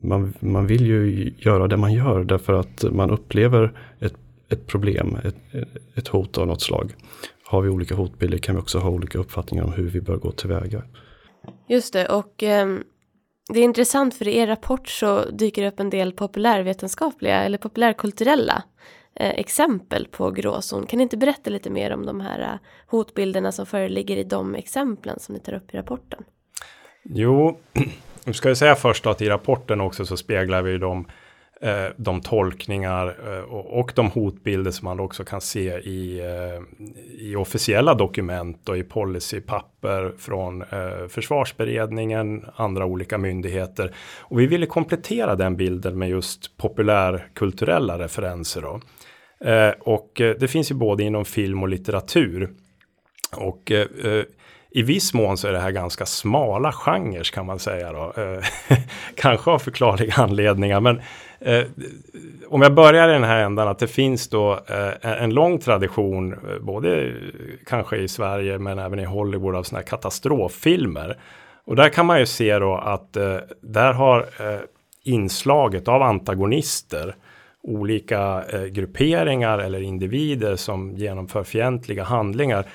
man, 0.00 0.34
man 0.40 0.66
vill 0.66 0.86
ju 0.86 1.32
göra 1.38 1.68
det 1.68 1.76
man 1.76 1.92
gör 1.92 2.24
därför 2.24 2.52
att 2.52 2.84
man 2.92 3.10
upplever 3.10 3.72
ett, 4.00 4.14
ett 4.48 4.66
problem, 4.66 5.16
ett, 5.24 5.36
ett 5.94 6.08
hot 6.08 6.38
av 6.38 6.46
något 6.46 6.62
slag. 6.62 6.94
Har 7.44 7.62
vi 7.62 7.68
olika 7.68 7.94
hotbilder 7.94 8.38
kan 8.38 8.54
vi 8.54 8.60
också 8.60 8.78
ha 8.78 8.90
olika 8.90 9.18
uppfattningar 9.18 9.64
om 9.64 9.72
hur 9.72 9.88
vi 9.88 10.00
bör 10.00 10.16
gå 10.16 10.32
tillväga. 10.32 10.82
Just 11.68 11.92
det, 11.92 12.08
och 12.08 12.42
eh, 12.42 12.76
det 13.52 13.60
är 13.60 13.64
intressant 13.64 14.14
för 14.14 14.28
i 14.28 14.36
er 14.36 14.46
rapport 14.46 14.88
så 14.88 15.24
dyker 15.30 15.62
det 15.62 15.68
upp 15.68 15.80
en 15.80 15.90
del 15.90 16.12
populärvetenskapliga 16.12 17.42
eller 17.42 17.58
populärkulturella 17.58 18.62
Eh, 19.20 19.30
exempel 19.30 20.06
på 20.10 20.30
gråzon. 20.30 20.86
Kan 20.86 20.96
ni 20.96 21.02
inte 21.02 21.16
berätta 21.16 21.50
lite 21.50 21.70
mer 21.70 21.92
om 21.92 22.06
de 22.06 22.20
här 22.20 22.40
eh, 22.40 22.58
hotbilderna 22.86 23.52
som 23.52 23.66
föreligger 23.66 24.16
i 24.16 24.24
de 24.24 24.54
exemplen 24.54 25.20
som 25.20 25.34
ni 25.34 25.40
tar 25.40 25.54
upp 25.54 25.74
i 25.74 25.76
rapporten? 25.76 26.24
Jo, 27.02 27.58
nu 28.24 28.32
ska 28.32 28.48
jag 28.48 28.56
säga 28.56 28.74
först 28.74 29.06
att 29.06 29.22
i 29.22 29.28
rapporten 29.28 29.80
också 29.80 30.06
så 30.06 30.16
speglar 30.16 30.62
vi 30.62 30.78
de, 30.78 31.06
eh, 31.60 31.86
de 31.96 32.20
tolkningar 32.20 33.16
och, 33.52 33.92
de 33.96 34.10
hotbilder 34.10 34.70
som 34.70 34.84
man 34.84 35.00
också 35.00 35.24
kan 35.24 35.40
se 35.40 35.78
i, 35.78 36.22
i 37.18 37.36
officiella 37.36 37.94
dokument 37.94 38.68
och 38.68 38.78
i 38.78 38.82
policypapper 38.82 40.12
från 40.18 40.64
försvarsberedningen, 41.08 42.44
andra 42.56 42.84
olika 42.84 43.18
myndigheter. 43.18 43.94
Och 44.18 44.40
vi 44.40 44.46
ville 44.46 44.66
komplettera 44.66 45.36
den 45.36 45.56
bilden 45.56 45.98
med 45.98 46.08
just 46.08 46.56
populärkulturella 46.56 47.98
referenser. 47.98 48.62
Då. 48.62 48.80
Eh, 49.44 49.70
och 49.80 50.20
eh, 50.20 50.36
det 50.40 50.48
finns 50.48 50.70
ju 50.70 50.74
både 50.74 51.02
inom 51.02 51.24
film 51.24 51.62
och 51.62 51.68
litteratur. 51.68 52.50
Och 53.36 53.70
eh, 53.70 53.86
i 54.70 54.82
viss 54.82 55.14
mån 55.14 55.36
så 55.36 55.48
är 55.48 55.52
det 55.52 55.60
här 55.60 55.70
ganska 55.70 56.06
smala 56.06 56.72
genrer 56.72 57.22
kan 57.22 57.46
man 57.46 57.58
säga 57.58 57.92
då. 57.92 58.12
Kanske 59.14 59.50
av 59.50 59.58
förklarliga 59.58 60.14
anledningar, 60.16 60.80
men 60.80 61.00
eh, 61.40 61.64
om 62.48 62.62
jag 62.62 62.74
börjar 62.74 63.08
i 63.08 63.12
den 63.12 63.24
här 63.24 63.42
ändan 63.42 63.68
att 63.68 63.78
det 63.78 63.88
finns 63.88 64.28
då 64.28 64.52
eh, 64.52 65.22
en 65.22 65.34
lång 65.34 65.58
tradition, 65.58 66.36
både 66.60 67.14
kanske 67.66 67.96
i 67.96 68.08
Sverige 68.08 68.58
men 68.58 68.78
även 68.78 69.00
i 69.00 69.04
Hollywood 69.04 69.54
av 69.54 69.62
sådana 69.62 69.80
här 69.80 69.88
katastroffilmer. 69.88 71.16
Och 71.64 71.76
där 71.76 71.88
kan 71.88 72.06
man 72.06 72.20
ju 72.20 72.26
se 72.26 72.58
då 72.58 72.76
att 72.76 73.16
eh, 73.16 73.36
där 73.60 73.92
har 73.92 74.18
eh, 74.20 74.60
inslaget 75.04 75.88
av 75.88 76.02
antagonister 76.02 77.14
olika 77.62 78.44
eh, 78.52 78.64
grupperingar 78.64 79.58
eller 79.58 79.80
individer 79.80 80.56
som 80.56 80.96
genomför 80.96 81.44
fientliga 81.44 82.04
handlingar 82.04 82.66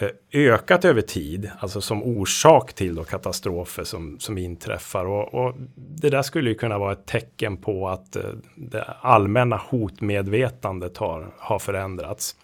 Eh, 0.00 0.10
ökat 0.32 0.84
över 0.84 1.00
tid, 1.00 1.50
alltså 1.58 1.80
som 1.80 2.02
orsak 2.02 2.72
till 2.72 2.94
då 2.94 3.04
katastrofer 3.04 3.84
som, 3.84 4.18
som 4.18 4.38
inträffar. 4.38 5.04
Och, 5.04 5.34
och 5.34 5.54
det 5.76 6.10
där 6.10 6.22
skulle 6.22 6.50
ju 6.50 6.54
kunna 6.56 6.78
vara 6.78 6.92
ett 6.92 7.06
tecken 7.06 7.56
på 7.56 7.88
att 7.88 8.16
eh, 8.16 8.22
det 8.56 8.84
allmänna 9.00 9.56
hotmedvetandet 9.56 10.96
har, 10.96 11.34
har 11.38 11.58
förändrats. 11.58 12.36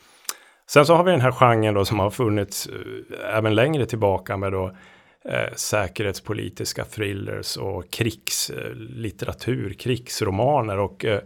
Sen 0.66 0.86
så 0.86 0.94
har 0.94 1.04
vi 1.04 1.10
den 1.10 1.20
här 1.20 1.32
genren 1.32 1.74
då 1.74 1.84
som 1.84 1.98
har 1.98 2.10
funnits 2.10 2.66
eh, 2.66 3.36
även 3.36 3.54
längre 3.54 3.86
tillbaka 3.86 4.36
med 4.36 4.52
då 4.52 4.76
eh, 5.24 5.54
säkerhetspolitiska 5.56 6.84
thrillers 6.84 7.56
och 7.56 7.90
krigslitteratur, 7.90 9.70
eh, 9.70 9.74
krigsromaner 9.74 10.78
och 10.78 11.04
eh, 11.04 11.20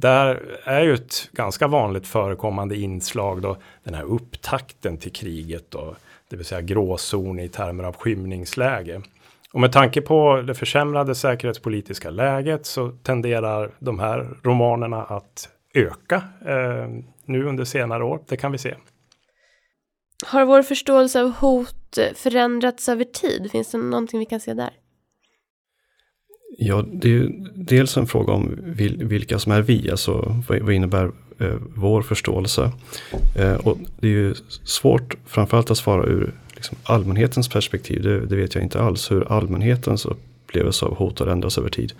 där 0.00 0.60
är 0.64 0.80
ju 0.80 0.94
ett 0.94 1.28
ganska 1.32 1.68
vanligt 1.68 2.06
förekommande 2.06 2.76
inslag 2.76 3.42
då 3.42 3.56
den 3.84 3.94
här 3.94 4.04
upptakten 4.04 4.98
till 4.98 5.12
kriget 5.12 5.70
då, 5.70 5.94
det 6.30 6.36
vill 6.36 6.46
säga 6.46 6.60
gråzon 6.60 7.38
i 7.38 7.48
termer 7.48 7.84
av 7.84 7.96
skymningsläge. 7.96 9.02
Och 9.52 9.60
med 9.60 9.72
tanke 9.72 10.00
på 10.00 10.42
det 10.42 10.54
försämrade 10.54 11.14
säkerhetspolitiska 11.14 12.10
läget 12.10 12.66
så 12.66 12.90
tenderar 12.90 13.70
de 13.78 13.98
här 13.98 14.28
romanerna 14.42 15.02
att 15.02 15.48
öka 15.74 16.22
eh, 16.46 16.88
nu 17.24 17.44
under 17.44 17.64
senare 17.64 18.04
år. 18.04 18.20
Det 18.28 18.36
kan 18.36 18.52
vi 18.52 18.58
se. 18.58 18.74
Har 20.26 20.44
vår 20.44 20.62
förståelse 20.62 21.20
av 21.20 21.30
hot 21.30 21.98
förändrats 22.14 22.88
över 22.88 23.04
tid? 23.04 23.50
Finns 23.50 23.70
det 23.70 23.78
någonting 23.78 24.18
vi 24.18 24.26
kan 24.26 24.40
se 24.40 24.54
där? 24.54 24.70
Ja, 26.62 26.84
det 26.92 27.14
är 27.16 27.32
dels 27.54 27.96
en 27.96 28.06
fråga 28.06 28.32
om 28.32 28.58
vilka 28.98 29.38
som 29.38 29.52
är 29.52 29.62
vi, 29.62 29.90
alltså 29.90 30.42
vad, 30.48 30.72
innebär 30.72 31.10
eh, 31.38 31.54
vår 31.76 32.02
förståelse? 32.02 32.72
Eh, 33.36 33.54
och 33.54 33.78
det 34.00 34.06
är 34.06 34.12
ju 34.12 34.34
svårt 34.64 35.16
framförallt 35.26 35.70
att 35.70 35.78
svara 35.78 36.06
ur 36.06 36.32
liksom, 36.54 36.78
allmänhetens 36.82 37.48
perspektiv, 37.48 38.02
det, 38.02 38.26
det, 38.26 38.36
vet 38.36 38.54
jag 38.54 38.64
inte 38.64 38.80
alls 38.80 39.10
hur 39.10 39.32
allmänhetens 39.32 40.06
upplevelse 40.06 40.86
av 40.86 40.96
hot 40.96 41.18
har 41.18 41.26
ändrats 41.26 41.58
över 41.58 41.68
tid. 41.68 41.92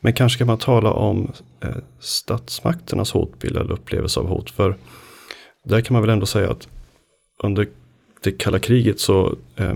Men 0.00 0.12
kanske 0.12 0.38
kan 0.38 0.46
man 0.46 0.58
tala 0.58 0.92
om 0.92 1.32
eh, 1.60 1.76
statsmakternas 2.00 3.12
hotbild 3.12 3.56
eller 3.56 3.72
upplevelse 3.72 4.20
av 4.20 4.26
hot, 4.26 4.50
för 4.50 4.76
där 5.64 5.80
kan 5.80 5.94
man 5.94 6.02
väl 6.02 6.10
ändå 6.10 6.26
säga 6.26 6.50
att 6.50 6.68
under 7.42 7.68
det 8.22 8.32
kalla 8.32 8.58
kriget 8.58 9.00
så 9.00 9.36
eh, 9.56 9.74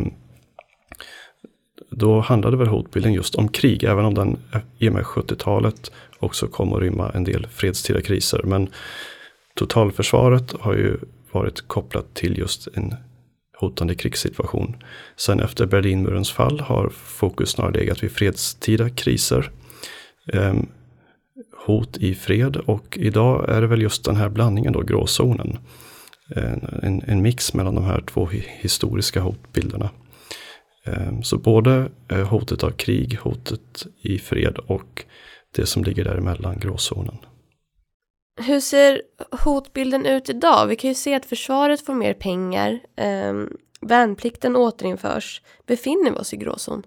då 1.99 2.21
handlade 2.21 2.57
väl 2.57 2.67
hotbilden 2.67 3.13
just 3.13 3.35
om 3.35 3.49
krig, 3.49 3.85
även 3.85 4.05
om 4.05 4.15
den 4.15 4.39
i 4.79 4.89
och 4.89 4.93
med 4.93 5.03
70-talet 5.03 5.91
också 6.19 6.47
kom 6.47 6.73
att 6.73 6.81
rymma 6.81 7.11
en 7.11 7.25
del 7.25 7.47
fredstida 7.47 8.01
kriser. 8.01 8.41
Men 8.45 8.69
totalförsvaret 9.55 10.53
har 10.61 10.75
ju 10.75 10.97
varit 11.33 11.69
kopplat 11.69 12.15
till 12.15 12.39
just 12.39 12.69
en 12.75 12.95
hotande 13.59 13.95
krigssituation. 13.95 14.77
Sen 15.17 15.41
efter 15.41 15.67
Berlinmurens 15.67 16.33
fall 16.33 16.61
har 16.61 16.89
fokus 16.95 17.51
snarare 17.51 17.73
legat 17.73 18.03
vid 18.03 18.13
fredstida 18.13 18.91
kriser. 18.91 19.51
Um, 20.33 20.67
hot 21.67 21.97
i 21.97 22.15
fred 22.15 22.57
och 22.57 22.99
idag 23.01 23.49
är 23.49 23.61
det 23.61 23.67
väl 23.67 23.83
just 23.83 24.05
den 24.05 24.17
här 24.17 24.29
blandningen 24.29 24.73
då, 24.73 24.81
gråzonen. 24.81 25.59
En, 26.35 26.81
en, 26.83 27.03
en 27.07 27.23
mix 27.23 27.55
mellan 27.55 27.75
de 27.75 27.85
här 27.85 28.01
två 28.01 28.29
historiska 28.61 29.21
hotbilderna. 29.21 29.91
Ehm, 30.87 31.23
så 31.23 31.39
både 31.39 31.91
eh, 32.09 32.29
hotet 32.29 32.65
av 32.65 32.71
krig, 32.71 33.19
hotet 33.23 33.87
i 34.01 34.19
fred 34.19 34.59
och 34.67 35.05
det 35.57 35.67
som 35.67 35.85
ligger 35.85 36.05
däremellan, 36.05 36.59
gråzonen. 36.59 37.17
Hur 38.41 38.61
ser 38.61 39.03
hotbilden 39.45 40.07
ut 40.07 40.29
idag? 40.29 40.67
Vi 40.67 40.77
kan 40.77 40.89
ju 40.89 40.95
se 40.95 41.15
att 41.15 41.27
försvaret 41.27 41.87
får 41.87 41.95
mer 41.95 42.15
pengar, 42.15 42.81
eh, 42.97 43.35
värnplikten 43.81 44.57
återinförs. 44.57 45.43
Befinner 45.67 46.11
vi 46.11 46.17
oss 46.17 46.35
i 46.35 46.37
gråzon? 46.37 46.83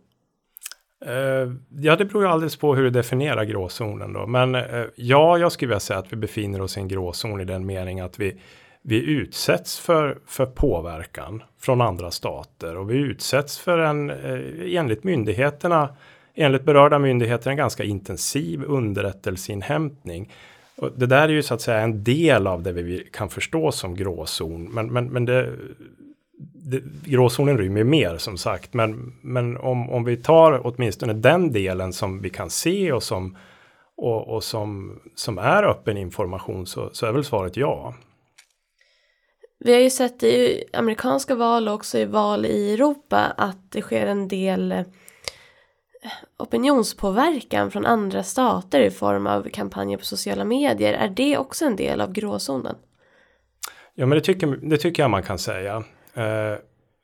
Uh, 1.08 1.54
ja, 1.70 1.96
det 1.96 2.06
beror 2.06 2.24
ju 2.24 2.30
alldeles 2.30 2.56
på 2.56 2.76
hur 2.76 2.84
du 2.84 2.90
definierar 2.90 3.44
gråzonen 3.44 4.14
då. 4.14 4.28
Men 4.28 4.56
uh, 4.56 4.86
ja, 4.96 5.38
jag 5.38 5.52
skulle 5.52 5.70
vilja 5.70 5.80
säga 5.80 6.00
att 6.00 6.14
vi 6.14 6.18
befinner 6.18 6.62
oss 6.62 6.78
i 6.78 6.80
en 6.80 6.88
gråzon 6.88 7.42
i 7.42 7.46
den 7.46 7.66
mening 7.66 8.00
att 8.00 8.20
vi 8.20 8.42
vi 8.90 9.04
utsätts 9.04 9.80
för, 9.80 10.18
för 10.26 10.46
påverkan 10.46 11.44
från 11.60 11.82
andra 11.82 12.12
stater 12.12 12.78
och 12.78 12.92
vi 12.92 12.96
utsätts 12.96 13.60
för 13.60 13.78
en, 13.78 14.10
eh, 14.10 14.78
enligt 14.78 15.04
myndigheterna, 15.04 15.90
enligt 16.36 16.64
berörda 16.64 17.00
myndigheter, 17.00 17.50
en 17.50 17.58
ganska 17.58 17.84
intensiv 17.84 18.64
underrättelseinhämtning. 18.64 20.34
Och 20.78 20.92
det 20.96 21.06
där 21.06 21.22
är 21.22 21.34
ju 21.34 21.44
så 21.44 21.54
att 21.54 21.62
säga 21.62 21.80
en 21.80 22.04
del 22.04 22.48
av 22.48 22.64
det 22.64 22.72
vi 22.72 23.08
kan 23.14 23.30
förstå 23.30 23.72
som 23.72 23.96
gråzon, 23.96 24.64
men, 24.64 24.94
men, 24.94 25.06
men 25.06 25.26
det, 25.26 25.54
det, 26.54 26.84
gråzonen 27.06 27.58
rymmer 27.58 27.84
mer 27.84 28.18
som 28.18 28.38
sagt, 28.38 28.74
men, 28.74 29.14
men 29.22 29.58
om, 29.58 29.90
om 29.90 30.04
vi 30.04 30.18
tar 30.18 30.62
åtminstone 30.68 31.14
den 31.14 31.52
delen 31.52 31.94
som 31.94 32.22
vi 32.22 32.30
kan 32.30 32.50
se 32.50 32.92
och 32.92 33.04
som, 33.04 33.38
och, 33.98 34.28
och 34.28 34.44
som, 34.44 35.00
som 35.16 35.38
är 35.38 35.64
öppen 35.64 35.98
information 35.98 36.66
så, 36.66 36.90
så 36.94 37.06
är 37.06 37.12
väl 37.12 37.24
svaret 37.24 37.58
ja. 37.58 37.94
Vi 39.60 39.74
har 39.74 39.80
ju 39.80 39.90
sett 39.90 40.24
i 40.24 40.64
amerikanska 40.74 41.36
val 41.36 41.68
och 41.68 41.74
också 41.74 41.98
i 41.98 42.06
val 42.06 42.46
i 42.46 42.74
Europa 42.74 43.34
att 43.38 43.72
det 43.72 43.82
sker 43.82 44.08
en 44.08 44.28
del 44.28 44.72
eh, 44.72 44.86
opinionspåverkan 46.38 47.72
från 47.72 47.86
andra 47.86 48.24
stater 48.24 48.80
i 48.80 48.92
form 48.92 49.28
av 49.28 49.50
kampanjer 49.50 49.98
på 49.98 50.06
sociala 50.06 50.46
medier. 50.46 50.94
Är 50.94 51.10
det 51.10 51.38
också 51.38 51.66
en 51.66 51.76
del 51.76 52.02
av 52.02 52.12
gråzonen? 52.12 52.76
Ja, 53.96 54.06
men 54.06 54.16
det 54.18 54.22
tycker, 54.22 54.60
det 54.62 54.78
tycker 54.78 55.04
jag 55.04 55.12
man 55.12 55.24
kan 55.24 55.40
säga. 55.40 55.84
Eh, 56.14 56.56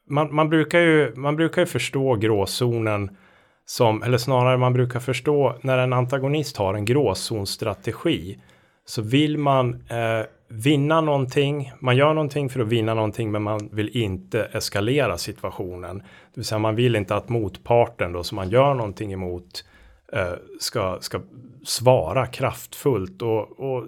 man, 0.09 0.35
man, 0.35 0.49
brukar 0.49 0.79
ju, 0.79 1.15
man 1.15 1.35
brukar 1.35 1.61
ju 1.61 1.65
förstå 1.65 2.15
gråzonen 2.15 3.17
som, 3.65 4.03
eller 4.03 4.17
snarare 4.17 4.57
man 4.57 4.73
brukar 4.73 4.99
förstå 4.99 5.59
när 5.61 5.77
en 5.77 5.93
antagonist 5.93 6.57
har 6.57 6.73
en 6.73 6.85
gråzonstrategi 6.85 8.39
så 8.85 9.01
vill 9.01 9.37
man 9.37 9.73
eh, 9.73 10.25
vinna 10.47 11.01
någonting, 11.01 11.71
man 11.79 11.97
gör 11.97 12.13
någonting 12.13 12.49
för 12.49 12.59
att 12.59 12.67
vinna 12.67 12.93
någonting 12.93 13.31
men 13.31 13.43
man 13.43 13.69
vill 13.71 13.97
inte 13.97 14.43
eskalera 14.43 15.17
situationen. 15.17 15.97
Det 15.97 16.35
vill 16.35 16.45
säga 16.45 16.59
man 16.59 16.75
vill 16.75 16.95
inte 16.95 17.15
att 17.15 17.29
motparten 17.29 18.13
då 18.13 18.23
som 18.23 18.35
man 18.35 18.49
gör 18.49 18.73
någonting 18.73 19.13
emot 19.13 19.65
eh, 20.13 20.33
ska, 20.59 20.97
ska 21.01 21.21
svara 21.63 22.25
kraftfullt. 22.25 23.21
Och, 23.21 23.59
och 23.59 23.83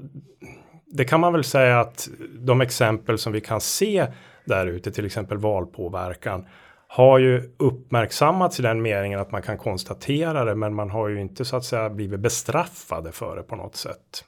det 0.86 1.06
kan 1.06 1.20
man 1.20 1.34
väl 1.34 1.44
säga 1.44 1.80
att 1.80 2.10
de 2.40 2.62
exempel 2.62 3.18
som 3.18 3.34
vi 3.34 3.42
kan 3.42 3.62
se 3.62 4.08
där 4.46 4.68
ute, 4.68 4.92
till 4.92 5.06
exempel 5.06 5.38
valpåverkan, 5.38 6.46
har 6.88 7.20
ju 7.20 7.54
uppmärksammats 7.58 8.60
i 8.60 8.64
den 8.64 8.82
meningen 8.82 9.20
att 9.20 9.32
man 9.32 9.42
kan 9.42 9.58
konstatera 9.58 10.46
det, 10.46 10.56
men 10.56 10.74
man 10.74 10.90
har 10.90 11.08
ju 11.08 11.22
inte 11.22 11.46
så 11.46 11.56
att 11.56 11.66
säga 11.66 11.90
blivit 11.90 12.20
bestraffade 12.20 13.12
för 13.12 13.36
det 13.36 13.44
på 13.44 13.56
något 13.56 13.76
sätt. 13.76 14.24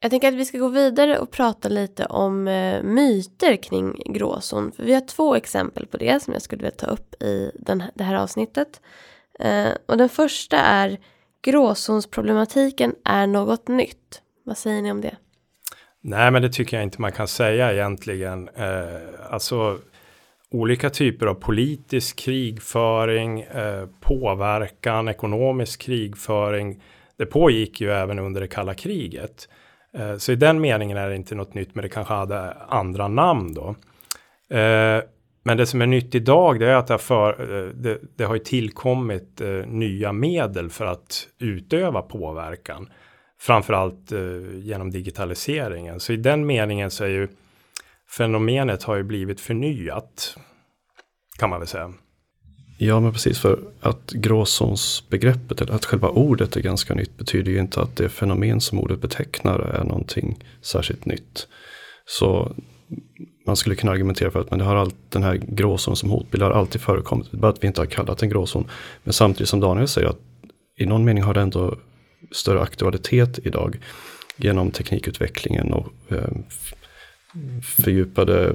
Jag 0.00 0.10
tänker 0.10 0.28
att 0.28 0.34
vi 0.34 0.44
ska 0.44 0.58
gå 0.58 0.68
vidare 0.68 1.18
och 1.18 1.30
prata 1.30 1.68
lite 1.68 2.06
om 2.06 2.48
eh, 2.48 2.82
myter 2.82 3.56
kring 3.56 4.02
gråzon. 4.06 4.72
För 4.72 4.82
vi 4.82 4.94
har 4.94 5.00
två 5.00 5.34
exempel 5.34 5.86
på 5.86 5.96
det 5.96 6.22
som 6.22 6.32
jag 6.32 6.42
skulle 6.42 6.62
vilja 6.62 6.76
ta 6.76 6.86
upp 6.86 7.22
i 7.22 7.50
den, 7.54 7.82
det 7.94 8.04
här 8.04 8.14
avsnittet. 8.14 8.80
Eh, 9.40 9.68
och 9.86 9.96
den 9.96 10.08
första 10.08 10.56
är 10.56 10.98
gråzonsproblematiken 11.42 12.94
är 13.04 13.26
något 13.26 13.68
nytt. 13.68 14.22
Vad 14.44 14.58
säger 14.58 14.82
ni 14.82 14.92
om 14.92 15.00
det? 15.00 15.16
Nej, 16.00 16.30
men 16.30 16.42
det 16.42 16.48
tycker 16.48 16.76
jag 16.76 16.84
inte 16.84 17.00
man 17.00 17.12
kan 17.12 17.28
säga 17.28 17.72
egentligen. 17.72 18.48
Eh, 18.48 19.30
alltså 19.30 19.78
olika 20.50 20.90
typer 20.90 21.26
av 21.26 21.34
politisk 21.34 22.16
krigföring, 22.16 23.40
eh, 23.40 23.86
påverkan, 24.00 25.08
ekonomisk 25.08 25.80
krigföring. 25.80 26.82
Det 27.16 27.26
pågick 27.26 27.80
ju 27.80 27.90
även 27.90 28.18
under 28.18 28.40
det 28.40 28.48
kalla 28.48 28.74
kriget. 28.74 29.48
Eh, 29.94 30.16
så 30.16 30.32
i 30.32 30.36
den 30.36 30.60
meningen 30.60 30.96
är 30.96 31.08
det 31.08 31.16
inte 31.16 31.34
något 31.34 31.54
nytt, 31.54 31.74
men 31.74 31.82
det 31.82 31.88
kanske 31.88 32.14
hade 32.14 32.52
andra 32.52 33.08
namn 33.08 33.54
då. 33.54 33.68
Eh, 34.56 35.02
men 35.44 35.56
det 35.56 35.66
som 35.66 35.82
är 35.82 35.86
nytt 35.86 36.14
idag, 36.14 36.60
det 36.60 36.66
är 36.66 36.74
att 36.74 36.86
det 36.86 36.94
har, 36.94 36.98
för, 36.98 37.30
eh, 37.40 37.68
det, 37.68 37.98
det 38.16 38.24
har 38.24 38.38
tillkommit 38.38 39.42
nya 39.66 40.12
medel 40.12 40.70
för 40.70 40.86
att 40.86 41.28
utöva 41.38 42.02
påverkan. 42.02 42.88
Framförallt 43.40 44.12
genom 44.54 44.90
digitaliseringen. 44.90 46.00
Så 46.00 46.12
i 46.12 46.16
den 46.16 46.46
meningen 46.46 46.90
så 46.90 47.04
är 47.04 47.08
ju 47.08 47.28
fenomenet 48.16 48.82
har 48.82 48.96
ju 48.96 49.02
blivit 49.02 49.40
förnyat. 49.40 50.36
kan 51.38 51.50
man 51.50 51.60
väl 51.60 51.68
säga. 51.68 51.92
Ja, 52.80 53.00
men 53.00 53.12
precis 53.12 53.38
för 53.38 53.60
att 53.80 54.12
gråzonsbegreppet, 54.12 55.60
eller 55.60 55.72
att 55.72 55.84
själva 55.84 56.08
ordet 56.08 56.56
är 56.56 56.60
ganska 56.60 56.94
nytt, 56.94 57.16
betyder 57.16 57.52
ju 57.52 57.58
inte 57.58 57.80
att 57.80 57.96
det 57.96 58.08
fenomen 58.08 58.60
som 58.60 58.78
ordet 58.78 59.00
betecknar 59.00 59.58
är 59.58 59.84
någonting 59.84 60.44
särskilt 60.62 61.04
nytt. 61.06 61.48
Så 62.06 62.52
man 63.46 63.56
skulle 63.56 63.74
kunna 63.74 63.92
argumentera 63.92 64.30
för 64.30 64.40
att 64.40 64.50
men 64.50 64.58
det 64.58 64.64
har 64.64 64.76
allt, 64.76 64.96
den 65.08 65.22
här 65.22 65.34
gråzonen 65.34 65.96
som 65.96 66.10
hotbild 66.10 66.42
har 66.42 66.50
alltid 66.50 66.80
förekommit, 66.80 67.30
bara 67.30 67.52
att 67.52 67.62
vi 67.62 67.66
inte 67.66 67.80
har 67.80 67.86
kallat 67.86 68.18
den 68.18 68.28
gråzon. 68.28 68.70
Men 69.04 69.12
samtidigt 69.12 69.48
som 69.48 69.60
Daniel 69.60 69.88
säger 69.88 70.08
att 70.08 70.20
i 70.76 70.86
någon 70.86 71.04
mening 71.04 71.22
har 71.22 71.34
det 71.34 71.40
ändå 71.40 71.76
större 72.30 72.60
aktualitet 72.60 73.38
idag 73.44 73.78
genom 74.36 74.70
teknikutvecklingen 74.70 75.72
och 75.72 75.92
eh, 76.08 76.28
fördjupade 77.62 78.54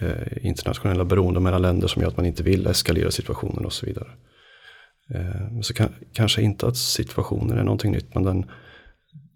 eh, 0.00 0.46
internationella 0.46 1.04
beroende 1.04 1.40
mellan 1.40 1.62
länder 1.62 1.88
som 1.88 2.02
gör 2.02 2.08
att 2.08 2.16
man 2.16 2.26
inte 2.26 2.42
vill 2.42 2.66
eskalera 2.66 3.10
situationen 3.10 3.64
och 3.64 3.72
så 3.72 3.86
vidare. 3.86 4.08
Eh, 5.14 5.60
så 5.62 5.74
kan, 5.74 5.94
kanske 6.12 6.42
inte 6.42 6.66
att 6.66 6.76
situationen 6.76 7.58
är 7.58 7.62
någonting 7.62 7.92
nytt, 7.92 8.14
men 8.14 8.22
den, 8.22 8.50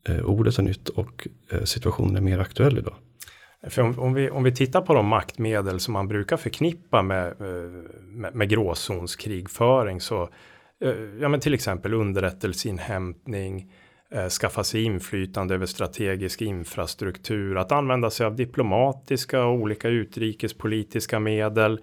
eh, 0.09 0.25
ordet 0.25 0.59
är 0.59 0.63
nytt 0.63 0.89
och 0.89 1.29
eh, 1.53 1.63
situationen 1.63 2.17
är 2.17 2.21
mer 2.21 2.39
aktuell 2.39 2.79
idag. 2.79 2.95
För 3.69 3.83
om, 3.83 3.99
om, 3.99 4.15
vi, 4.15 4.31
om 4.31 4.43
vi 4.43 4.55
tittar 4.55 4.81
på 4.81 4.95
de 4.95 5.07
maktmedel 5.07 5.81
som 5.81 5.93
man 5.93 6.09
brukar 6.09 6.37
förknippa 6.37 7.03
med, 7.03 7.27
eh, 7.27 7.71
med, 8.03 8.35
med 8.35 8.49
gråzonskrigföring 8.49 10.01
så 10.01 10.23
eh, 10.85 10.95
ja 11.21 11.29
men 11.29 11.41
till 11.41 11.55
exempel 11.55 11.95
underrättelseinhämtning, 11.95 13.61
eh, 13.61 13.67
Eh, 14.15 14.29
skaffa 14.29 14.65
sig 14.65 14.83
inflytande 14.83 15.55
över 15.55 15.67
strategisk 15.67 16.43
infrastruktur, 16.43 17.57
att 17.59 17.73
använda 17.73 18.11
sig 18.11 18.27
av 18.27 18.37
diplomatiska 18.37 19.45
och 19.45 19.55
olika 19.55 19.89
utrikespolitiska 19.89 21.21
medel, 21.21 21.81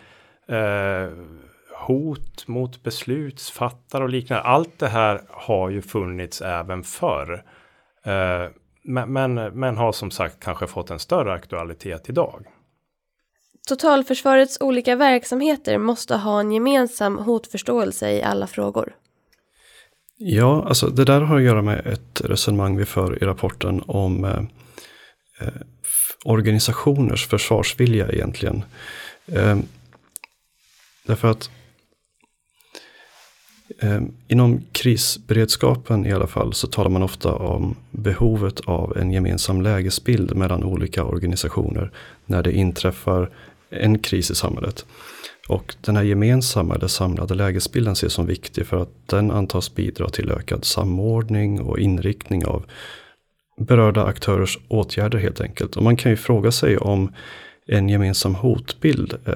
eh, 0.47 1.09
hot 1.87 2.47
mot 2.47 2.83
beslutsfattare 2.83 4.03
och 4.03 4.09
liknande. 4.09 4.43
Allt 4.43 4.79
det 4.79 4.87
här 4.87 5.21
har 5.29 5.69
ju 5.69 5.81
funnits 5.81 6.41
även 6.41 6.83
förr. 6.83 7.43
Eh, 8.05 8.49
men, 8.83 9.13
men, 9.13 9.33
men 9.33 9.77
har 9.77 9.91
som 9.91 10.11
sagt 10.11 10.39
kanske 10.39 10.67
fått 10.67 10.89
en 10.89 10.99
större 10.99 11.33
aktualitet 11.33 12.09
idag. 12.09 12.45
Totalförsvarets 13.67 14.57
olika 14.61 14.95
verksamheter 14.95 15.77
måste 15.77 16.15
ha 16.15 16.39
en 16.39 16.51
gemensam 16.51 17.17
hotförståelse 17.17 18.11
i 18.11 18.23
alla 18.23 18.47
frågor. 18.47 18.93
Ja, 20.21 20.65
alltså 20.67 20.87
det 20.87 21.05
där 21.05 21.21
har 21.21 21.37
att 21.37 21.43
göra 21.43 21.61
med 21.61 21.87
ett 21.87 22.21
resonemang 22.25 22.77
vi 22.77 22.85
för 22.85 23.23
i 23.23 23.25
rapporten 23.25 23.83
om 23.87 24.25
eh, 24.25 24.39
eh 25.39 25.53
organisationers 26.25 27.27
försvarsvilja 27.27 28.11
egentligen. 28.11 28.63
Eh, 29.25 29.59
därför 31.05 31.27
att 31.27 31.49
eh, 33.79 34.01
inom 34.27 34.61
krisberedskapen 34.71 36.05
i 36.05 36.11
alla 36.11 36.27
fall 36.27 36.53
så 36.53 36.67
talar 36.67 36.89
man 36.89 37.03
ofta 37.03 37.35
om 37.35 37.75
behovet 37.91 38.59
av 38.59 38.97
en 38.97 39.11
gemensam 39.11 39.61
lägesbild 39.61 40.35
mellan 40.35 40.63
olika 40.63 41.03
organisationer 41.03 41.91
när 42.25 42.43
det 42.43 42.51
inträffar 42.51 43.29
en 43.69 43.99
kris 43.99 44.31
i 44.31 44.35
samhället. 44.35 44.85
Och 45.49 45.75
den 45.81 45.95
här 45.95 46.03
gemensamma 46.03 46.75
eller 46.75 46.87
samlade 46.87 47.35
lägesbilden 47.35 47.93
ses 47.93 48.13
som 48.13 48.25
viktig 48.25 48.67
för 48.67 48.77
att 48.77 48.89
den 49.05 49.31
antas 49.31 49.75
bidra 49.75 50.09
till 50.09 50.31
ökad 50.31 50.65
samordning 50.65 51.61
och 51.61 51.79
inriktning 51.79 52.45
av 52.45 52.65
berörda 53.59 54.03
aktörers 54.03 54.59
åtgärder 54.67 55.19
helt 55.19 55.41
enkelt. 55.41 55.77
Och 55.77 55.83
man 55.83 55.97
kan 55.97 56.11
ju 56.11 56.15
fråga 56.15 56.51
sig 56.51 56.77
om 56.77 57.13
en 57.67 57.89
gemensam 57.89 58.35
hotbild 58.35 59.13
eh, 59.25 59.35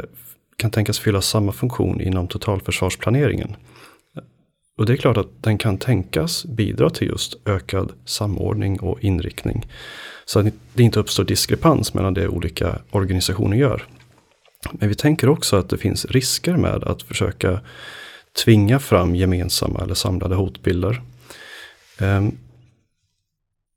kan 0.58 0.72
tänkas 0.72 1.00
fylla 1.00 1.22
samma 1.22 1.52
funktion 1.52 2.02
inom 2.02 2.28
totalförsvarsplaneringen. 2.28 3.56
Och 4.78 4.86
det 4.86 4.94
är 4.94 4.98
klart 4.98 5.18
att 5.18 5.44
den 5.44 5.58
kan 5.58 5.78
tänkas 5.78 6.46
bidra 6.46 6.90
till 6.90 7.08
just 7.08 7.36
ökad 7.46 7.92
samordning 8.06 8.80
och 8.80 9.04
inriktning. 9.04 9.66
Så 10.26 10.40
att 10.40 10.46
det 10.74 10.84
inte 10.84 11.00
uppstår 11.00 11.24
diskrepans 11.24 11.94
mellan 11.94 12.14
det 12.14 12.28
olika 12.28 12.82
organisationer 12.92 13.58
gör. 13.58 13.84
Men 14.72 14.90
vi 14.90 14.96
tänker 14.96 15.30
också 15.30 15.56
att 15.56 15.70
det 15.70 15.78
finns 15.78 16.06
risker 16.06 16.58
med 16.58 16.84
att 16.84 17.02
försöka 17.02 17.60
tvinga 18.46 18.80
fram 18.80 19.16
gemensamma 19.16 19.80
eller 19.84 19.94
samlade 19.94 20.36
hotbilder. 20.36 21.02
Ehm, 22.00 22.38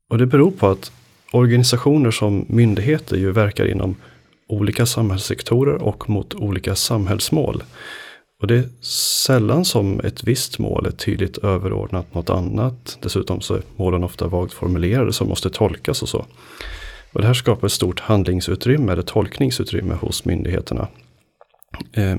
och 0.09 0.17
det 0.17 0.25
beror 0.25 0.51
på 0.51 0.67
att 0.67 0.91
organisationer 1.31 2.11
som 2.11 2.45
myndigheter 2.49 3.17
ju 3.17 3.31
verkar 3.31 3.65
inom 3.65 3.95
olika 4.47 4.85
samhällssektorer 4.85 5.75
och 5.75 6.09
mot 6.09 6.33
olika 6.33 6.75
samhällsmål. 6.75 7.63
Och 8.41 8.47
det 8.47 8.55
är 8.55 8.69
sällan 9.25 9.65
som 9.65 9.99
ett 9.99 10.23
visst 10.23 10.59
mål 10.59 10.85
är 10.85 10.91
tydligt 10.91 11.37
överordnat 11.37 12.13
något 12.13 12.29
annat. 12.29 12.97
Dessutom 13.01 13.41
så 13.41 13.53
är 13.53 13.61
målen 13.75 14.03
ofta 14.03 14.27
vagt 14.27 14.53
formulerade 14.53 15.13
som 15.13 15.27
måste 15.27 15.49
tolkas 15.49 16.01
och 16.01 16.09
så. 16.09 16.25
Och 17.13 17.21
det 17.21 17.27
här 17.27 17.33
skapar 17.33 17.67
ett 17.67 17.73
stort 17.73 17.99
handlingsutrymme 17.99 18.91
eller 18.91 19.01
tolkningsutrymme 19.01 19.93
hos 19.93 20.25
myndigheterna. 20.25 20.87
Eh, 21.93 22.17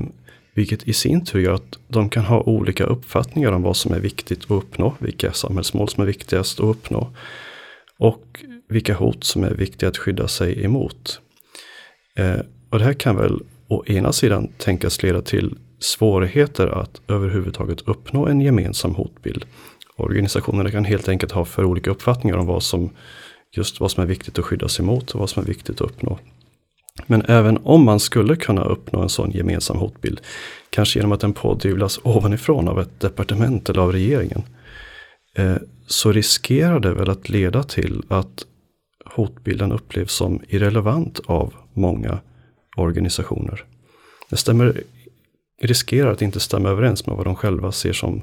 vilket 0.54 0.88
i 0.88 0.92
sin 0.92 1.24
tur 1.24 1.40
gör 1.40 1.54
att 1.54 1.78
de 1.88 2.10
kan 2.10 2.24
ha 2.24 2.40
olika 2.40 2.84
uppfattningar 2.84 3.52
om 3.52 3.62
vad 3.62 3.76
som 3.76 3.94
är 3.94 4.00
viktigt 4.00 4.44
att 4.44 4.50
uppnå, 4.50 4.94
vilka 4.98 5.32
samhällsmål 5.32 5.88
som 5.88 6.02
är 6.02 6.06
viktigast 6.06 6.60
att 6.60 6.66
uppnå 6.66 7.10
och 7.98 8.44
vilka 8.68 8.94
hot 8.94 9.24
som 9.24 9.44
är 9.44 9.50
viktiga 9.50 9.88
att 9.88 9.98
skydda 9.98 10.28
sig 10.28 10.64
emot. 10.64 11.20
Eh, 12.18 12.40
och 12.70 12.78
det 12.78 12.84
här 12.84 12.92
kan 12.92 13.16
väl 13.16 13.42
å 13.68 13.84
ena 13.86 14.12
sidan 14.12 14.48
tänkas 14.58 15.02
leda 15.02 15.22
till 15.22 15.54
svårigheter 15.78 16.66
att 16.66 17.00
överhuvudtaget 17.08 17.80
uppnå 17.80 18.26
en 18.26 18.40
gemensam 18.40 18.94
hotbild. 18.94 19.44
Organisationerna 19.96 20.70
kan 20.70 20.84
helt 20.84 21.08
enkelt 21.08 21.32
ha 21.32 21.44
för 21.44 21.64
olika 21.64 21.90
uppfattningar 21.90 22.36
om 22.36 22.46
vad 22.46 22.62
som 22.62 22.90
just 23.56 23.80
vad 23.80 23.90
som 23.90 24.02
är 24.02 24.06
viktigt 24.06 24.38
att 24.38 24.44
skydda 24.44 24.68
sig 24.68 24.84
mot 24.84 25.10
och 25.10 25.20
vad 25.20 25.30
som 25.30 25.42
är 25.42 25.46
viktigt 25.46 25.80
att 25.80 25.90
uppnå. 25.90 26.18
Men 27.06 27.22
även 27.28 27.58
om 27.62 27.84
man 27.84 28.00
skulle 28.00 28.36
kunna 28.36 28.64
uppnå 28.64 29.02
en 29.02 29.08
sån 29.08 29.30
gemensam 29.30 29.76
hotbild, 29.76 30.20
kanske 30.70 30.98
genom 30.98 31.12
att 31.12 31.20
den 31.20 31.32
pådyvlas 31.32 32.00
ovanifrån 32.02 32.68
av 32.68 32.80
ett 32.80 33.00
departement 33.00 33.68
eller 33.68 33.82
av 33.82 33.92
regeringen, 33.92 34.42
eh, 35.36 35.56
så 35.86 36.12
riskerar 36.12 36.80
det 36.80 36.94
väl 36.94 37.10
att 37.10 37.28
leda 37.28 37.62
till 37.62 38.02
att 38.08 38.46
hotbilden 39.04 39.72
upplevs 39.72 40.12
som 40.12 40.42
irrelevant 40.48 41.20
av 41.26 41.54
många 41.72 42.20
organisationer. 42.76 43.64
Det 44.30 44.36
stämmer, 44.36 44.82
riskerar 45.62 46.12
att 46.12 46.22
inte 46.22 46.40
stämma 46.40 46.68
överens 46.68 47.06
med 47.06 47.16
vad 47.16 47.26
de 47.26 47.36
själva 47.36 47.72
ser 47.72 47.92
som, 47.92 48.22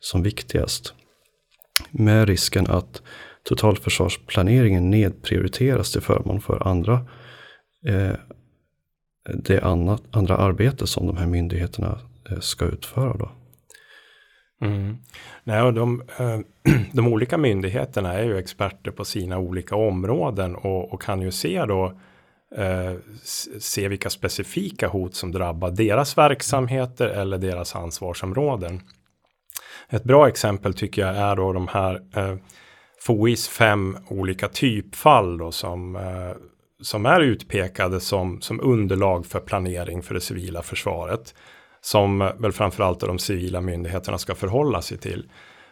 som 0.00 0.22
viktigast. 0.22 0.94
Med 1.90 2.28
risken 2.28 2.66
att 2.66 3.02
totalförsvarsplaneringen 3.48 4.90
nedprioriteras 4.90 5.92
till 5.92 6.00
förmån 6.00 6.40
för 6.40 6.68
andra, 6.68 7.00
eh, 7.86 8.16
det 9.34 9.60
annat, 9.60 10.02
andra 10.10 10.36
arbete 10.36 10.86
som 10.86 11.06
de 11.06 11.16
här 11.16 11.26
myndigheterna 11.26 11.98
eh, 12.30 12.38
ska 12.40 12.64
utföra. 12.64 13.16
Då. 13.16 13.30
Mm. 14.60 14.96
Nej, 15.44 15.62
och 15.62 15.74
de, 15.74 16.02
eh, 16.18 16.38
de 16.92 17.06
olika 17.06 17.38
myndigheterna 17.38 18.12
är 18.12 18.24
ju 18.24 18.38
experter 18.38 18.90
på 18.90 19.04
sina 19.04 19.38
olika 19.38 19.76
områden 19.76 20.56
och, 20.56 20.92
och 20.92 21.02
kan 21.02 21.22
ju 21.22 21.30
se 21.30 21.64
då 21.64 22.00
eh, 22.56 22.94
se 23.60 23.88
vilka 23.88 24.10
specifika 24.10 24.88
hot 24.88 25.14
som 25.14 25.32
drabbar 25.32 25.70
deras 25.70 26.18
verksamheter 26.18 27.06
eller 27.06 27.38
deras 27.38 27.76
ansvarsområden. 27.76 28.80
Ett 29.88 30.04
bra 30.04 30.28
exempel 30.28 30.74
tycker 30.74 31.02
jag 31.02 31.16
är 31.16 31.36
då 31.36 31.52
de 31.52 31.68
här 31.68 32.02
eh, 32.14 32.36
FOIs 33.00 33.48
fem 33.48 33.98
olika 34.08 34.48
typfall 34.48 35.38
då 35.38 35.52
som, 35.52 35.96
eh, 35.96 36.36
som 36.82 37.06
är 37.06 37.20
utpekade 37.20 38.00
som, 38.00 38.40
som 38.40 38.60
underlag 38.60 39.26
för 39.26 39.40
planering 39.40 40.02
för 40.02 40.14
det 40.14 40.20
civila 40.20 40.62
försvaret. 40.62 41.34
Som 41.80 42.18
väl 42.18 42.52
framförallt 42.52 43.00
de 43.00 43.18
civila 43.18 43.60
myndigheterna 43.60 44.18
ska 44.18 44.34
förhålla 44.34 44.82
sig 44.82 44.98
till. 44.98 45.28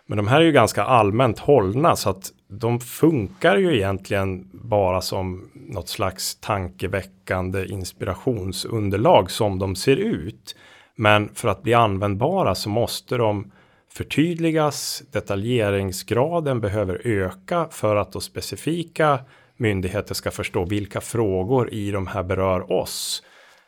Men 0.07 0.17
de 0.17 0.29
här 0.29 0.41
är 0.41 0.45
ju 0.45 0.53
ganska 0.53 0.85
allmänt 0.85 1.39
hållna 1.39 1.97
så 1.97 2.11
att 2.11 2.33
de 2.49 2.81
funkar 2.81 3.57
ju 3.57 3.77
egentligen 3.77 4.51
bara 4.53 5.01
som 5.01 5.51
något 5.55 5.89
slags 5.89 6.37
tankeväckande 6.41 7.67
inspirationsunderlag 7.67 9.31
som 9.31 9.59
de 9.59 9.77
ser 9.77 9.97
ut. 9.97 10.57
Men 10.97 11.29
för 11.35 11.49
att 11.49 11.63
bli 11.63 11.75
användbara 11.75 12.55
så 12.55 12.69
måste 12.69 13.17
de 13.17 13.53
förtydligas. 13.97 15.03
Detaljeringsgraden 15.13 16.61
behöver 16.61 17.01
öka 17.05 17.69
för 17.71 17.97
att 17.97 18.13
då 18.13 18.21
specifika 18.21 19.19
myndigheter 19.57 20.15
ska 20.15 20.31
förstå 20.31 20.65
vilka 20.65 21.01
frågor 21.01 21.73
i 21.73 21.91
de 21.91 22.07
här 22.07 22.23
berör 22.23 22.73
oss. 22.73 23.23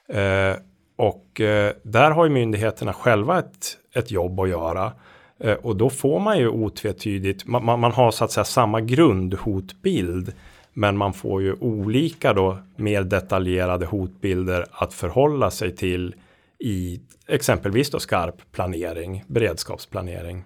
Eh, 0.08 0.56
och 0.96 1.40
eh, 1.40 1.72
där 1.82 2.10
har 2.10 2.24
ju 2.24 2.30
myndigheterna 2.30 2.92
själva 2.92 3.38
ett, 3.38 3.78
ett 3.94 4.10
jobb 4.10 4.40
att 4.40 4.48
göra. 4.48 4.92
Eh, 5.40 5.54
och 5.54 5.76
då 5.76 5.90
får 5.90 6.20
man 6.20 6.38
ju 6.38 6.48
otvetydigt, 6.48 7.46
man, 7.46 7.64
man, 7.64 7.80
man, 7.80 7.92
har 7.92 8.10
så 8.10 8.24
att 8.24 8.32
säga 8.32 8.44
samma 8.44 8.80
grundhotbild. 8.80 10.32
Men 10.72 10.96
man 10.96 11.12
får 11.12 11.42
ju 11.42 11.52
olika 11.60 12.32
då 12.32 12.58
mer 12.76 13.02
detaljerade 13.02 13.86
hotbilder 13.86 14.66
att 14.70 14.94
förhålla 14.94 15.50
sig 15.50 15.76
till 15.76 16.14
i 16.58 17.00
exempelvis 17.28 17.90
då 17.90 18.00
skarp 18.00 18.52
planering, 18.52 19.24
beredskapsplanering. 19.26 20.44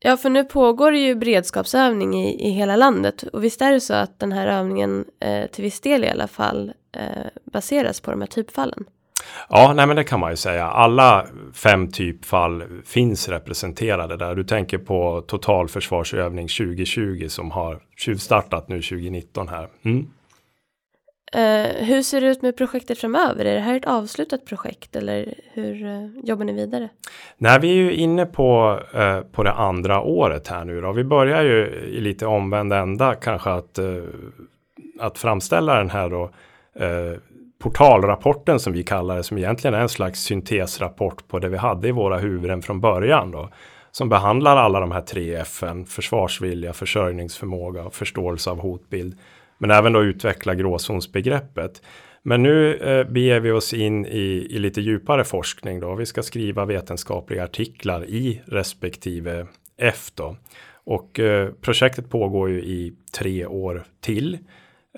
Ja, 0.00 0.16
för 0.16 0.30
nu 0.30 0.44
pågår 0.44 0.92
det 0.92 0.98
ju 0.98 1.14
beredskapsövning 1.14 2.14
i, 2.14 2.48
i 2.48 2.50
hela 2.50 2.76
landet 2.76 3.22
och 3.22 3.44
visst 3.44 3.62
är 3.62 3.72
det 3.72 3.80
så 3.80 3.94
att 3.94 4.20
den 4.20 4.32
här 4.32 4.46
övningen 4.46 5.04
eh, 5.20 5.46
till 5.46 5.64
viss 5.64 5.80
del 5.80 6.04
i 6.04 6.08
alla 6.08 6.28
fall 6.28 6.72
eh, 6.96 7.26
baseras 7.52 8.00
på 8.00 8.10
de 8.10 8.20
här 8.20 8.28
typfallen? 8.28 8.84
Ja, 9.48 9.72
nej 9.76 9.86
men 9.86 9.96
det 9.96 10.04
kan 10.04 10.20
man 10.20 10.30
ju 10.30 10.36
säga. 10.36 10.66
Alla 10.66 11.26
fem 11.54 11.90
typfall 11.90 12.64
finns 12.84 13.28
representerade 13.28 14.16
där. 14.16 14.34
Du 14.34 14.44
tänker 14.44 14.78
på 14.78 15.24
totalförsvarsövning 15.26 16.48
2020 16.48 17.26
som 17.28 17.50
har 17.50 17.82
tjuvstartat 17.96 18.68
nu 18.68 18.82
2019 18.82 19.48
här. 19.48 19.68
Mm. 19.84 20.06
Uh, 21.36 21.84
hur 21.84 22.02
ser 22.02 22.20
det 22.20 22.26
ut 22.26 22.42
med 22.42 22.56
projektet 22.56 22.98
framöver? 22.98 23.44
Är 23.44 23.54
det 23.54 23.60
här 23.60 23.76
ett 23.76 23.86
avslutat 23.86 24.46
projekt 24.46 24.96
eller 24.96 25.34
hur 25.52 25.84
uh, 25.84 26.18
jobbar 26.24 26.44
ni 26.44 26.52
vidare? 26.52 26.88
Nej, 27.38 27.60
vi 27.60 27.70
är 27.70 27.74
ju 27.74 27.94
inne 27.94 28.26
på, 28.26 28.80
uh, 28.94 29.20
på 29.20 29.42
det 29.42 29.52
andra 29.52 30.00
året 30.00 30.48
här 30.48 30.64
nu 30.64 30.80
då. 30.80 30.92
Vi 30.92 31.04
börjar 31.04 31.42
ju 31.42 31.66
i 31.68 32.00
lite 32.00 32.26
omvänd 32.26 32.72
ända 32.72 33.14
kanske 33.14 33.50
att, 33.50 33.78
att 35.00 35.18
framställa 35.18 35.74
den 35.74 35.90
här 35.90 36.10
då 36.10 36.30
portalrapporten 37.58 38.60
som 38.60 38.72
vi 38.72 38.82
kallar 38.82 39.16
det, 39.16 39.22
som 39.22 39.38
egentligen 39.38 39.74
är 39.74 39.80
en 39.80 39.88
slags 39.88 40.20
syntesrapport 40.20 41.28
på 41.28 41.38
det 41.38 41.48
vi 41.48 41.56
hade 41.56 41.88
i 41.88 41.92
våra 41.92 42.18
huvuden 42.18 42.62
från 42.62 42.80
början 42.80 43.30
då. 43.30 43.50
Som 43.90 44.08
behandlar 44.08 44.56
alla 44.56 44.80
de 44.80 44.92
här 44.92 45.00
tre 45.00 45.34
FN, 45.34 45.84
försvarsvilja, 45.84 46.72
försörjningsförmåga 46.72 47.84
och 47.84 47.94
förståelse 47.94 48.50
av 48.50 48.60
hotbild. 48.60 49.18
Men 49.58 49.70
även 49.70 49.92
då 49.92 50.02
utveckla 50.02 50.54
gråzonsbegreppet. 50.54 51.82
Men 52.22 52.42
nu 52.42 52.74
eh, 52.74 53.04
beger 53.04 53.40
vi 53.40 53.50
oss 53.50 53.74
in 53.74 54.06
i, 54.06 54.46
i, 54.50 54.58
lite 54.58 54.80
djupare 54.80 55.24
forskning 55.24 55.80
då. 55.80 55.94
Vi 55.94 56.06
ska 56.06 56.22
skriva 56.22 56.64
vetenskapliga 56.64 57.44
artiklar 57.44 58.04
i 58.04 58.42
respektive 58.46 59.46
F 59.76 60.10
då. 60.14 60.36
Och 60.84 61.20
eh, 61.20 61.50
projektet 61.60 62.10
pågår 62.10 62.50
ju 62.50 62.62
i 62.62 62.94
tre 63.12 63.46
år 63.46 63.84
till. 64.00 64.38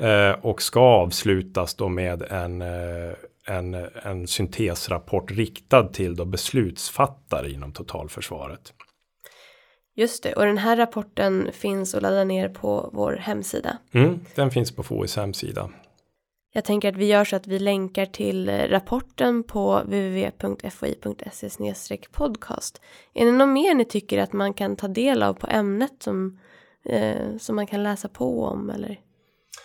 Eh, 0.00 0.30
och 0.30 0.62
ska 0.62 0.80
avslutas 0.80 1.74
då 1.74 1.88
med 1.88 2.22
en, 2.22 2.62
eh, 2.62 3.12
en, 3.46 3.74
en 4.02 4.26
syntesrapport 4.26 5.30
riktad 5.30 5.84
till 5.84 6.16
då 6.16 6.24
beslutsfattare 6.24 7.50
inom 7.50 7.72
totalförsvaret. 7.72 8.72
Just 10.00 10.22
det, 10.22 10.32
och 10.32 10.44
den 10.44 10.58
här 10.58 10.76
rapporten 10.76 11.48
finns 11.52 11.94
att 11.94 12.02
ladda 12.02 12.24
ner 12.24 12.48
på 12.48 12.90
vår 12.92 13.12
hemsida. 13.12 13.78
Mm, 13.92 14.20
den 14.34 14.50
finns 14.50 14.72
på 14.72 14.82
FOIs 14.82 15.16
hemsida. 15.16 15.70
Jag 16.52 16.64
tänker 16.64 16.88
att 16.88 16.96
vi 16.96 17.06
gör 17.06 17.24
så 17.24 17.36
att 17.36 17.46
vi 17.46 17.58
länkar 17.58 18.06
till 18.06 18.50
rapporten 18.50 19.42
på 19.42 19.80
www.foi.se 19.84 21.50
podcast. 22.12 22.80
Är 23.14 23.26
det 23.26 23.32
något 23.32 23.48
mer 23.48 23.74
ni 23.74 23.84
tycker 23.84 24.18
att 24.18 24.32
man 24.32 24.54
kan 24.54 24.76
ta 24.76 24.88
del 24.88 25.22
av 25.22 25.34
på 25.34 25.46
ämnet 25.46 25.92
som, 25.98 26.38
eh, 26.84 27.36
som 27.40 27.56
man 27.56 27.66
kan 27.66 27.82
läsa 27.82 28.08
på 28.08 28.44
om 28.44 28.70
eller? 28.70 29.00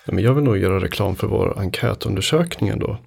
Ja, 0.05 0.13
men 0.13 0.23
jag 0.23 0.33
vill 0.33 0.43
nog 0.43 0.57
göra 0.57 0.79
reklam 0.79 1.15
för 1.15 1.27
vår 1.27 1.59
enkätundersökning 1.59 2.79
då. 2.79 2.97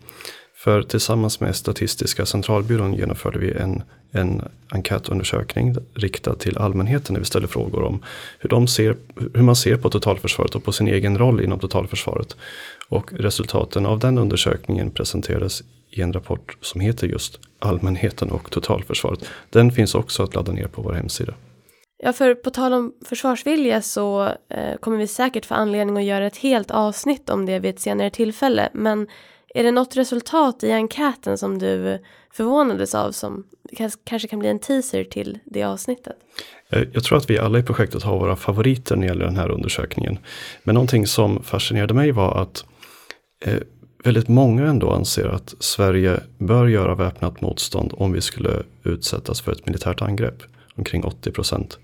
För 0.59 0.83
tillsammans 0.83 1.41
med 1.41 1.57
Statistiska 1.57 2.27
centralbyrån 2.27 2.95
genomförde 2.95 3.39
vi 3.39 3.53
en, 3.53 3.83
en 4.13 4.43
enkätundersökning 4.69 5.77
riktad 5.95 6.35
till 6.35 6.59
allmänheten 6.59 7.13
när 7.13 7.21
vi 7.21 7.27
ställer 7.27 7.47
frågor 7.47 7.83
om 7.83 8.03
hur, 8.39 8.49
de 8.49 8.69
ser, 8.69 8.97
hur 9.35 9.43
man 9.43 9.57
ser 9.57 9.77
på 9.77 9.91
totalförsvaret 9.91 10.55
och 10.55 10.65
på 10.65 10.73
sin 10.73 10.89
egen 10.89 11.19
roll 11.19 11.41
inom 11.41 11.59
totalförsvaret. 11.59 12.37
Och 12.89 13.13
resultaten 13.13 13.87
av 13.87 13.99
den 13.99 14.19
undersökningen 14.19 14.91
presenterades 14.91 15.63
i 15.91 16.03
en 16.03 16.13
rapport 16.13 16.57
som 16.61 16.81
heter 16.81 17.07
just 17.07 17.41
Allmänheten 17.59 18.31
och 18.31 18.51
totalförsvaret. 18.51 19.31
Den 19.51 19.73
finns 19.73 19.95
också 19.95 20.23
att 20.23 20.35
ladda 20.35 20.53
ner 20.53 20.67
på 20.67 20.83
vår 20.83 20.93
hemsida. 20.93 21.35
Ja, 22.03 22.13
för 22.13 22.35
på 22.35 22.51
tal 22.51 22.73
om 22.73 22.93
försvarsvilja 23.05 23.83
så 23.83 24.23
eh, 24.49 24.77
kommer 24.81 24.97
vi 24.97 25.07
säkert 25.07 25.47
få 25.47 25.55
anledning 25.55 25.97
att 25.97 26.05
göra 26.05 26.27
ett 26.27 26.37
helt 26.37 26.71
avsnitt 26.71 27.31
om 27.31 27.47
det 27.47 27.59
vid 27.59 27.75
ett 27.75 27.81
senare 27.81 28.11
tillfälle. 28.11 28.69
Men 28.73 29.07
är 29.55 29.63
det 29.65 29.71
något 29.71 29.97
resultat 29.97 30.65
i 30.65 30.73
enkäten 30.73 31.39
som 31.39 31.59
du 31.59 31.99
förvånades 32.33 32.95
av 32.95 33.13
som 33.13 33.45
kanske 34.05 34.29
kan 34.29 34.39
bli 34.39 34.49
en 34.49 34.59
teaser 34.59 35.05
till 35.05 35.39
det 35.45 35.63
avsnittet? 35.63 36.17
Eh, 36.71 36.83
jag 36.93 37.05
tror 37.05 37.19
att 37.19 37.31
vi 37.31 37.39
alla 37.39 37.59
i 37.59 37.63
projektet 37.63 38.03
har 38.03 38.19
våra 38.19 38.37
favoriter 38.37 38.97
när 38.97 39.03
det 39.03 39.09
gäller 39.09 39.25
den 39.25 39.37
här 39.37 39.51
undersökningen. 39.51 40.19
Men 40.63 40.75
någonting 40.75 41.07
som 41.07 41.43
fascinerade 41.43 41.95
mig 41.95 42.13
var 42.13 42.43
att 42.43 42.65
eh, 43.45 43.59
väldigt 44.05 44.29
många 44.29 44.67
ändå 44.67 44.91
anser 44.91 45.29
att 45.29 45.55
Sverige 45.59 46.21
bör 46.39 46.67
göra 46.67 46.95
väpnat 46.95 47.41
motstånd 47.41 47.93
om 47.97 48.13
vi 48.13 48.21
skulle 48.21 48.63
utsättas 48.85 49.41
för 49.41 49.53
ett 49.53 49.67
militärt 49.67 50.03
angrepp 50.03 50.43
omkring 50.75 51.05
80 51.05 51.33
procent. 51.33 51.79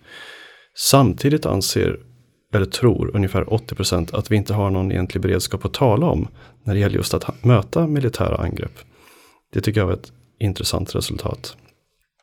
Samtidigt 0.77 1.47
anser, 1.47 2.01
eller 2.55 2.67
tror 2.67 3.11
ungefär 3.15 3.53
80 3.53 3.75
procent 3.75 4.15
att 4.15 4.31
vi 4.31 4.37
inte 4.37 4.55
har 4.55 4.71
någon 4.71 4.93
egentlig 4.93 5.23
beredskap 5.23 5.65
att 5.65 5.75
tala 5.75 6.07
om 6.07 6.29
när 6.63 6.75
det 6.75 6.81
gäller 6.81 6.97
just 6.97 7.15
att 7.15 7.45
möta 7.45 7.87
militära 7.87 8.37
angrepp. 8.37 8.79
Det 9.53 9.61
tycker 9.61 9.81
jag 9.81 9.87
var 9.87 9.95
ett 9.95 10.13
intressant 10.39 10.95
resultat. 10.95 11.57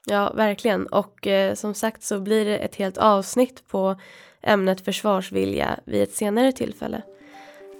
Ja, 0.05 0.33
verkligen. 0.35 0.85
Och 0.87 1.27
eh, 1.27 1.53
som 1.55 1.73
sagt 1.73 2.03
så 2.03 2.19
blir 2.19 2.45
det 2.45 2.57
ett 2.57 2.75
helt 2.75 2.97
avsnitt 2.97 3.63
på 3.67 3.95
ämnet 4.43 4.85
försvarsvilja 4.85 5.79
vid 5.85 6.03
ett 6.03 6.13
senare 6.13 6.51
tillfälle. 6.51 7.01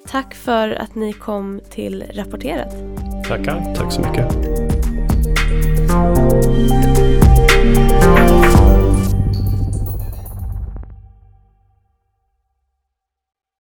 Tack 0.08 0.36
för 0.36 0.70
att 0.70 0.96
ni 0.96 1.14
kom 1.14 1.62
till 1.70 2.04
Rapporterat. 2.14 2.74
Tackar. 3.28 3.76
Tack 3.76 3.94
så 3.94 4.02
mycket. 4.02 4.32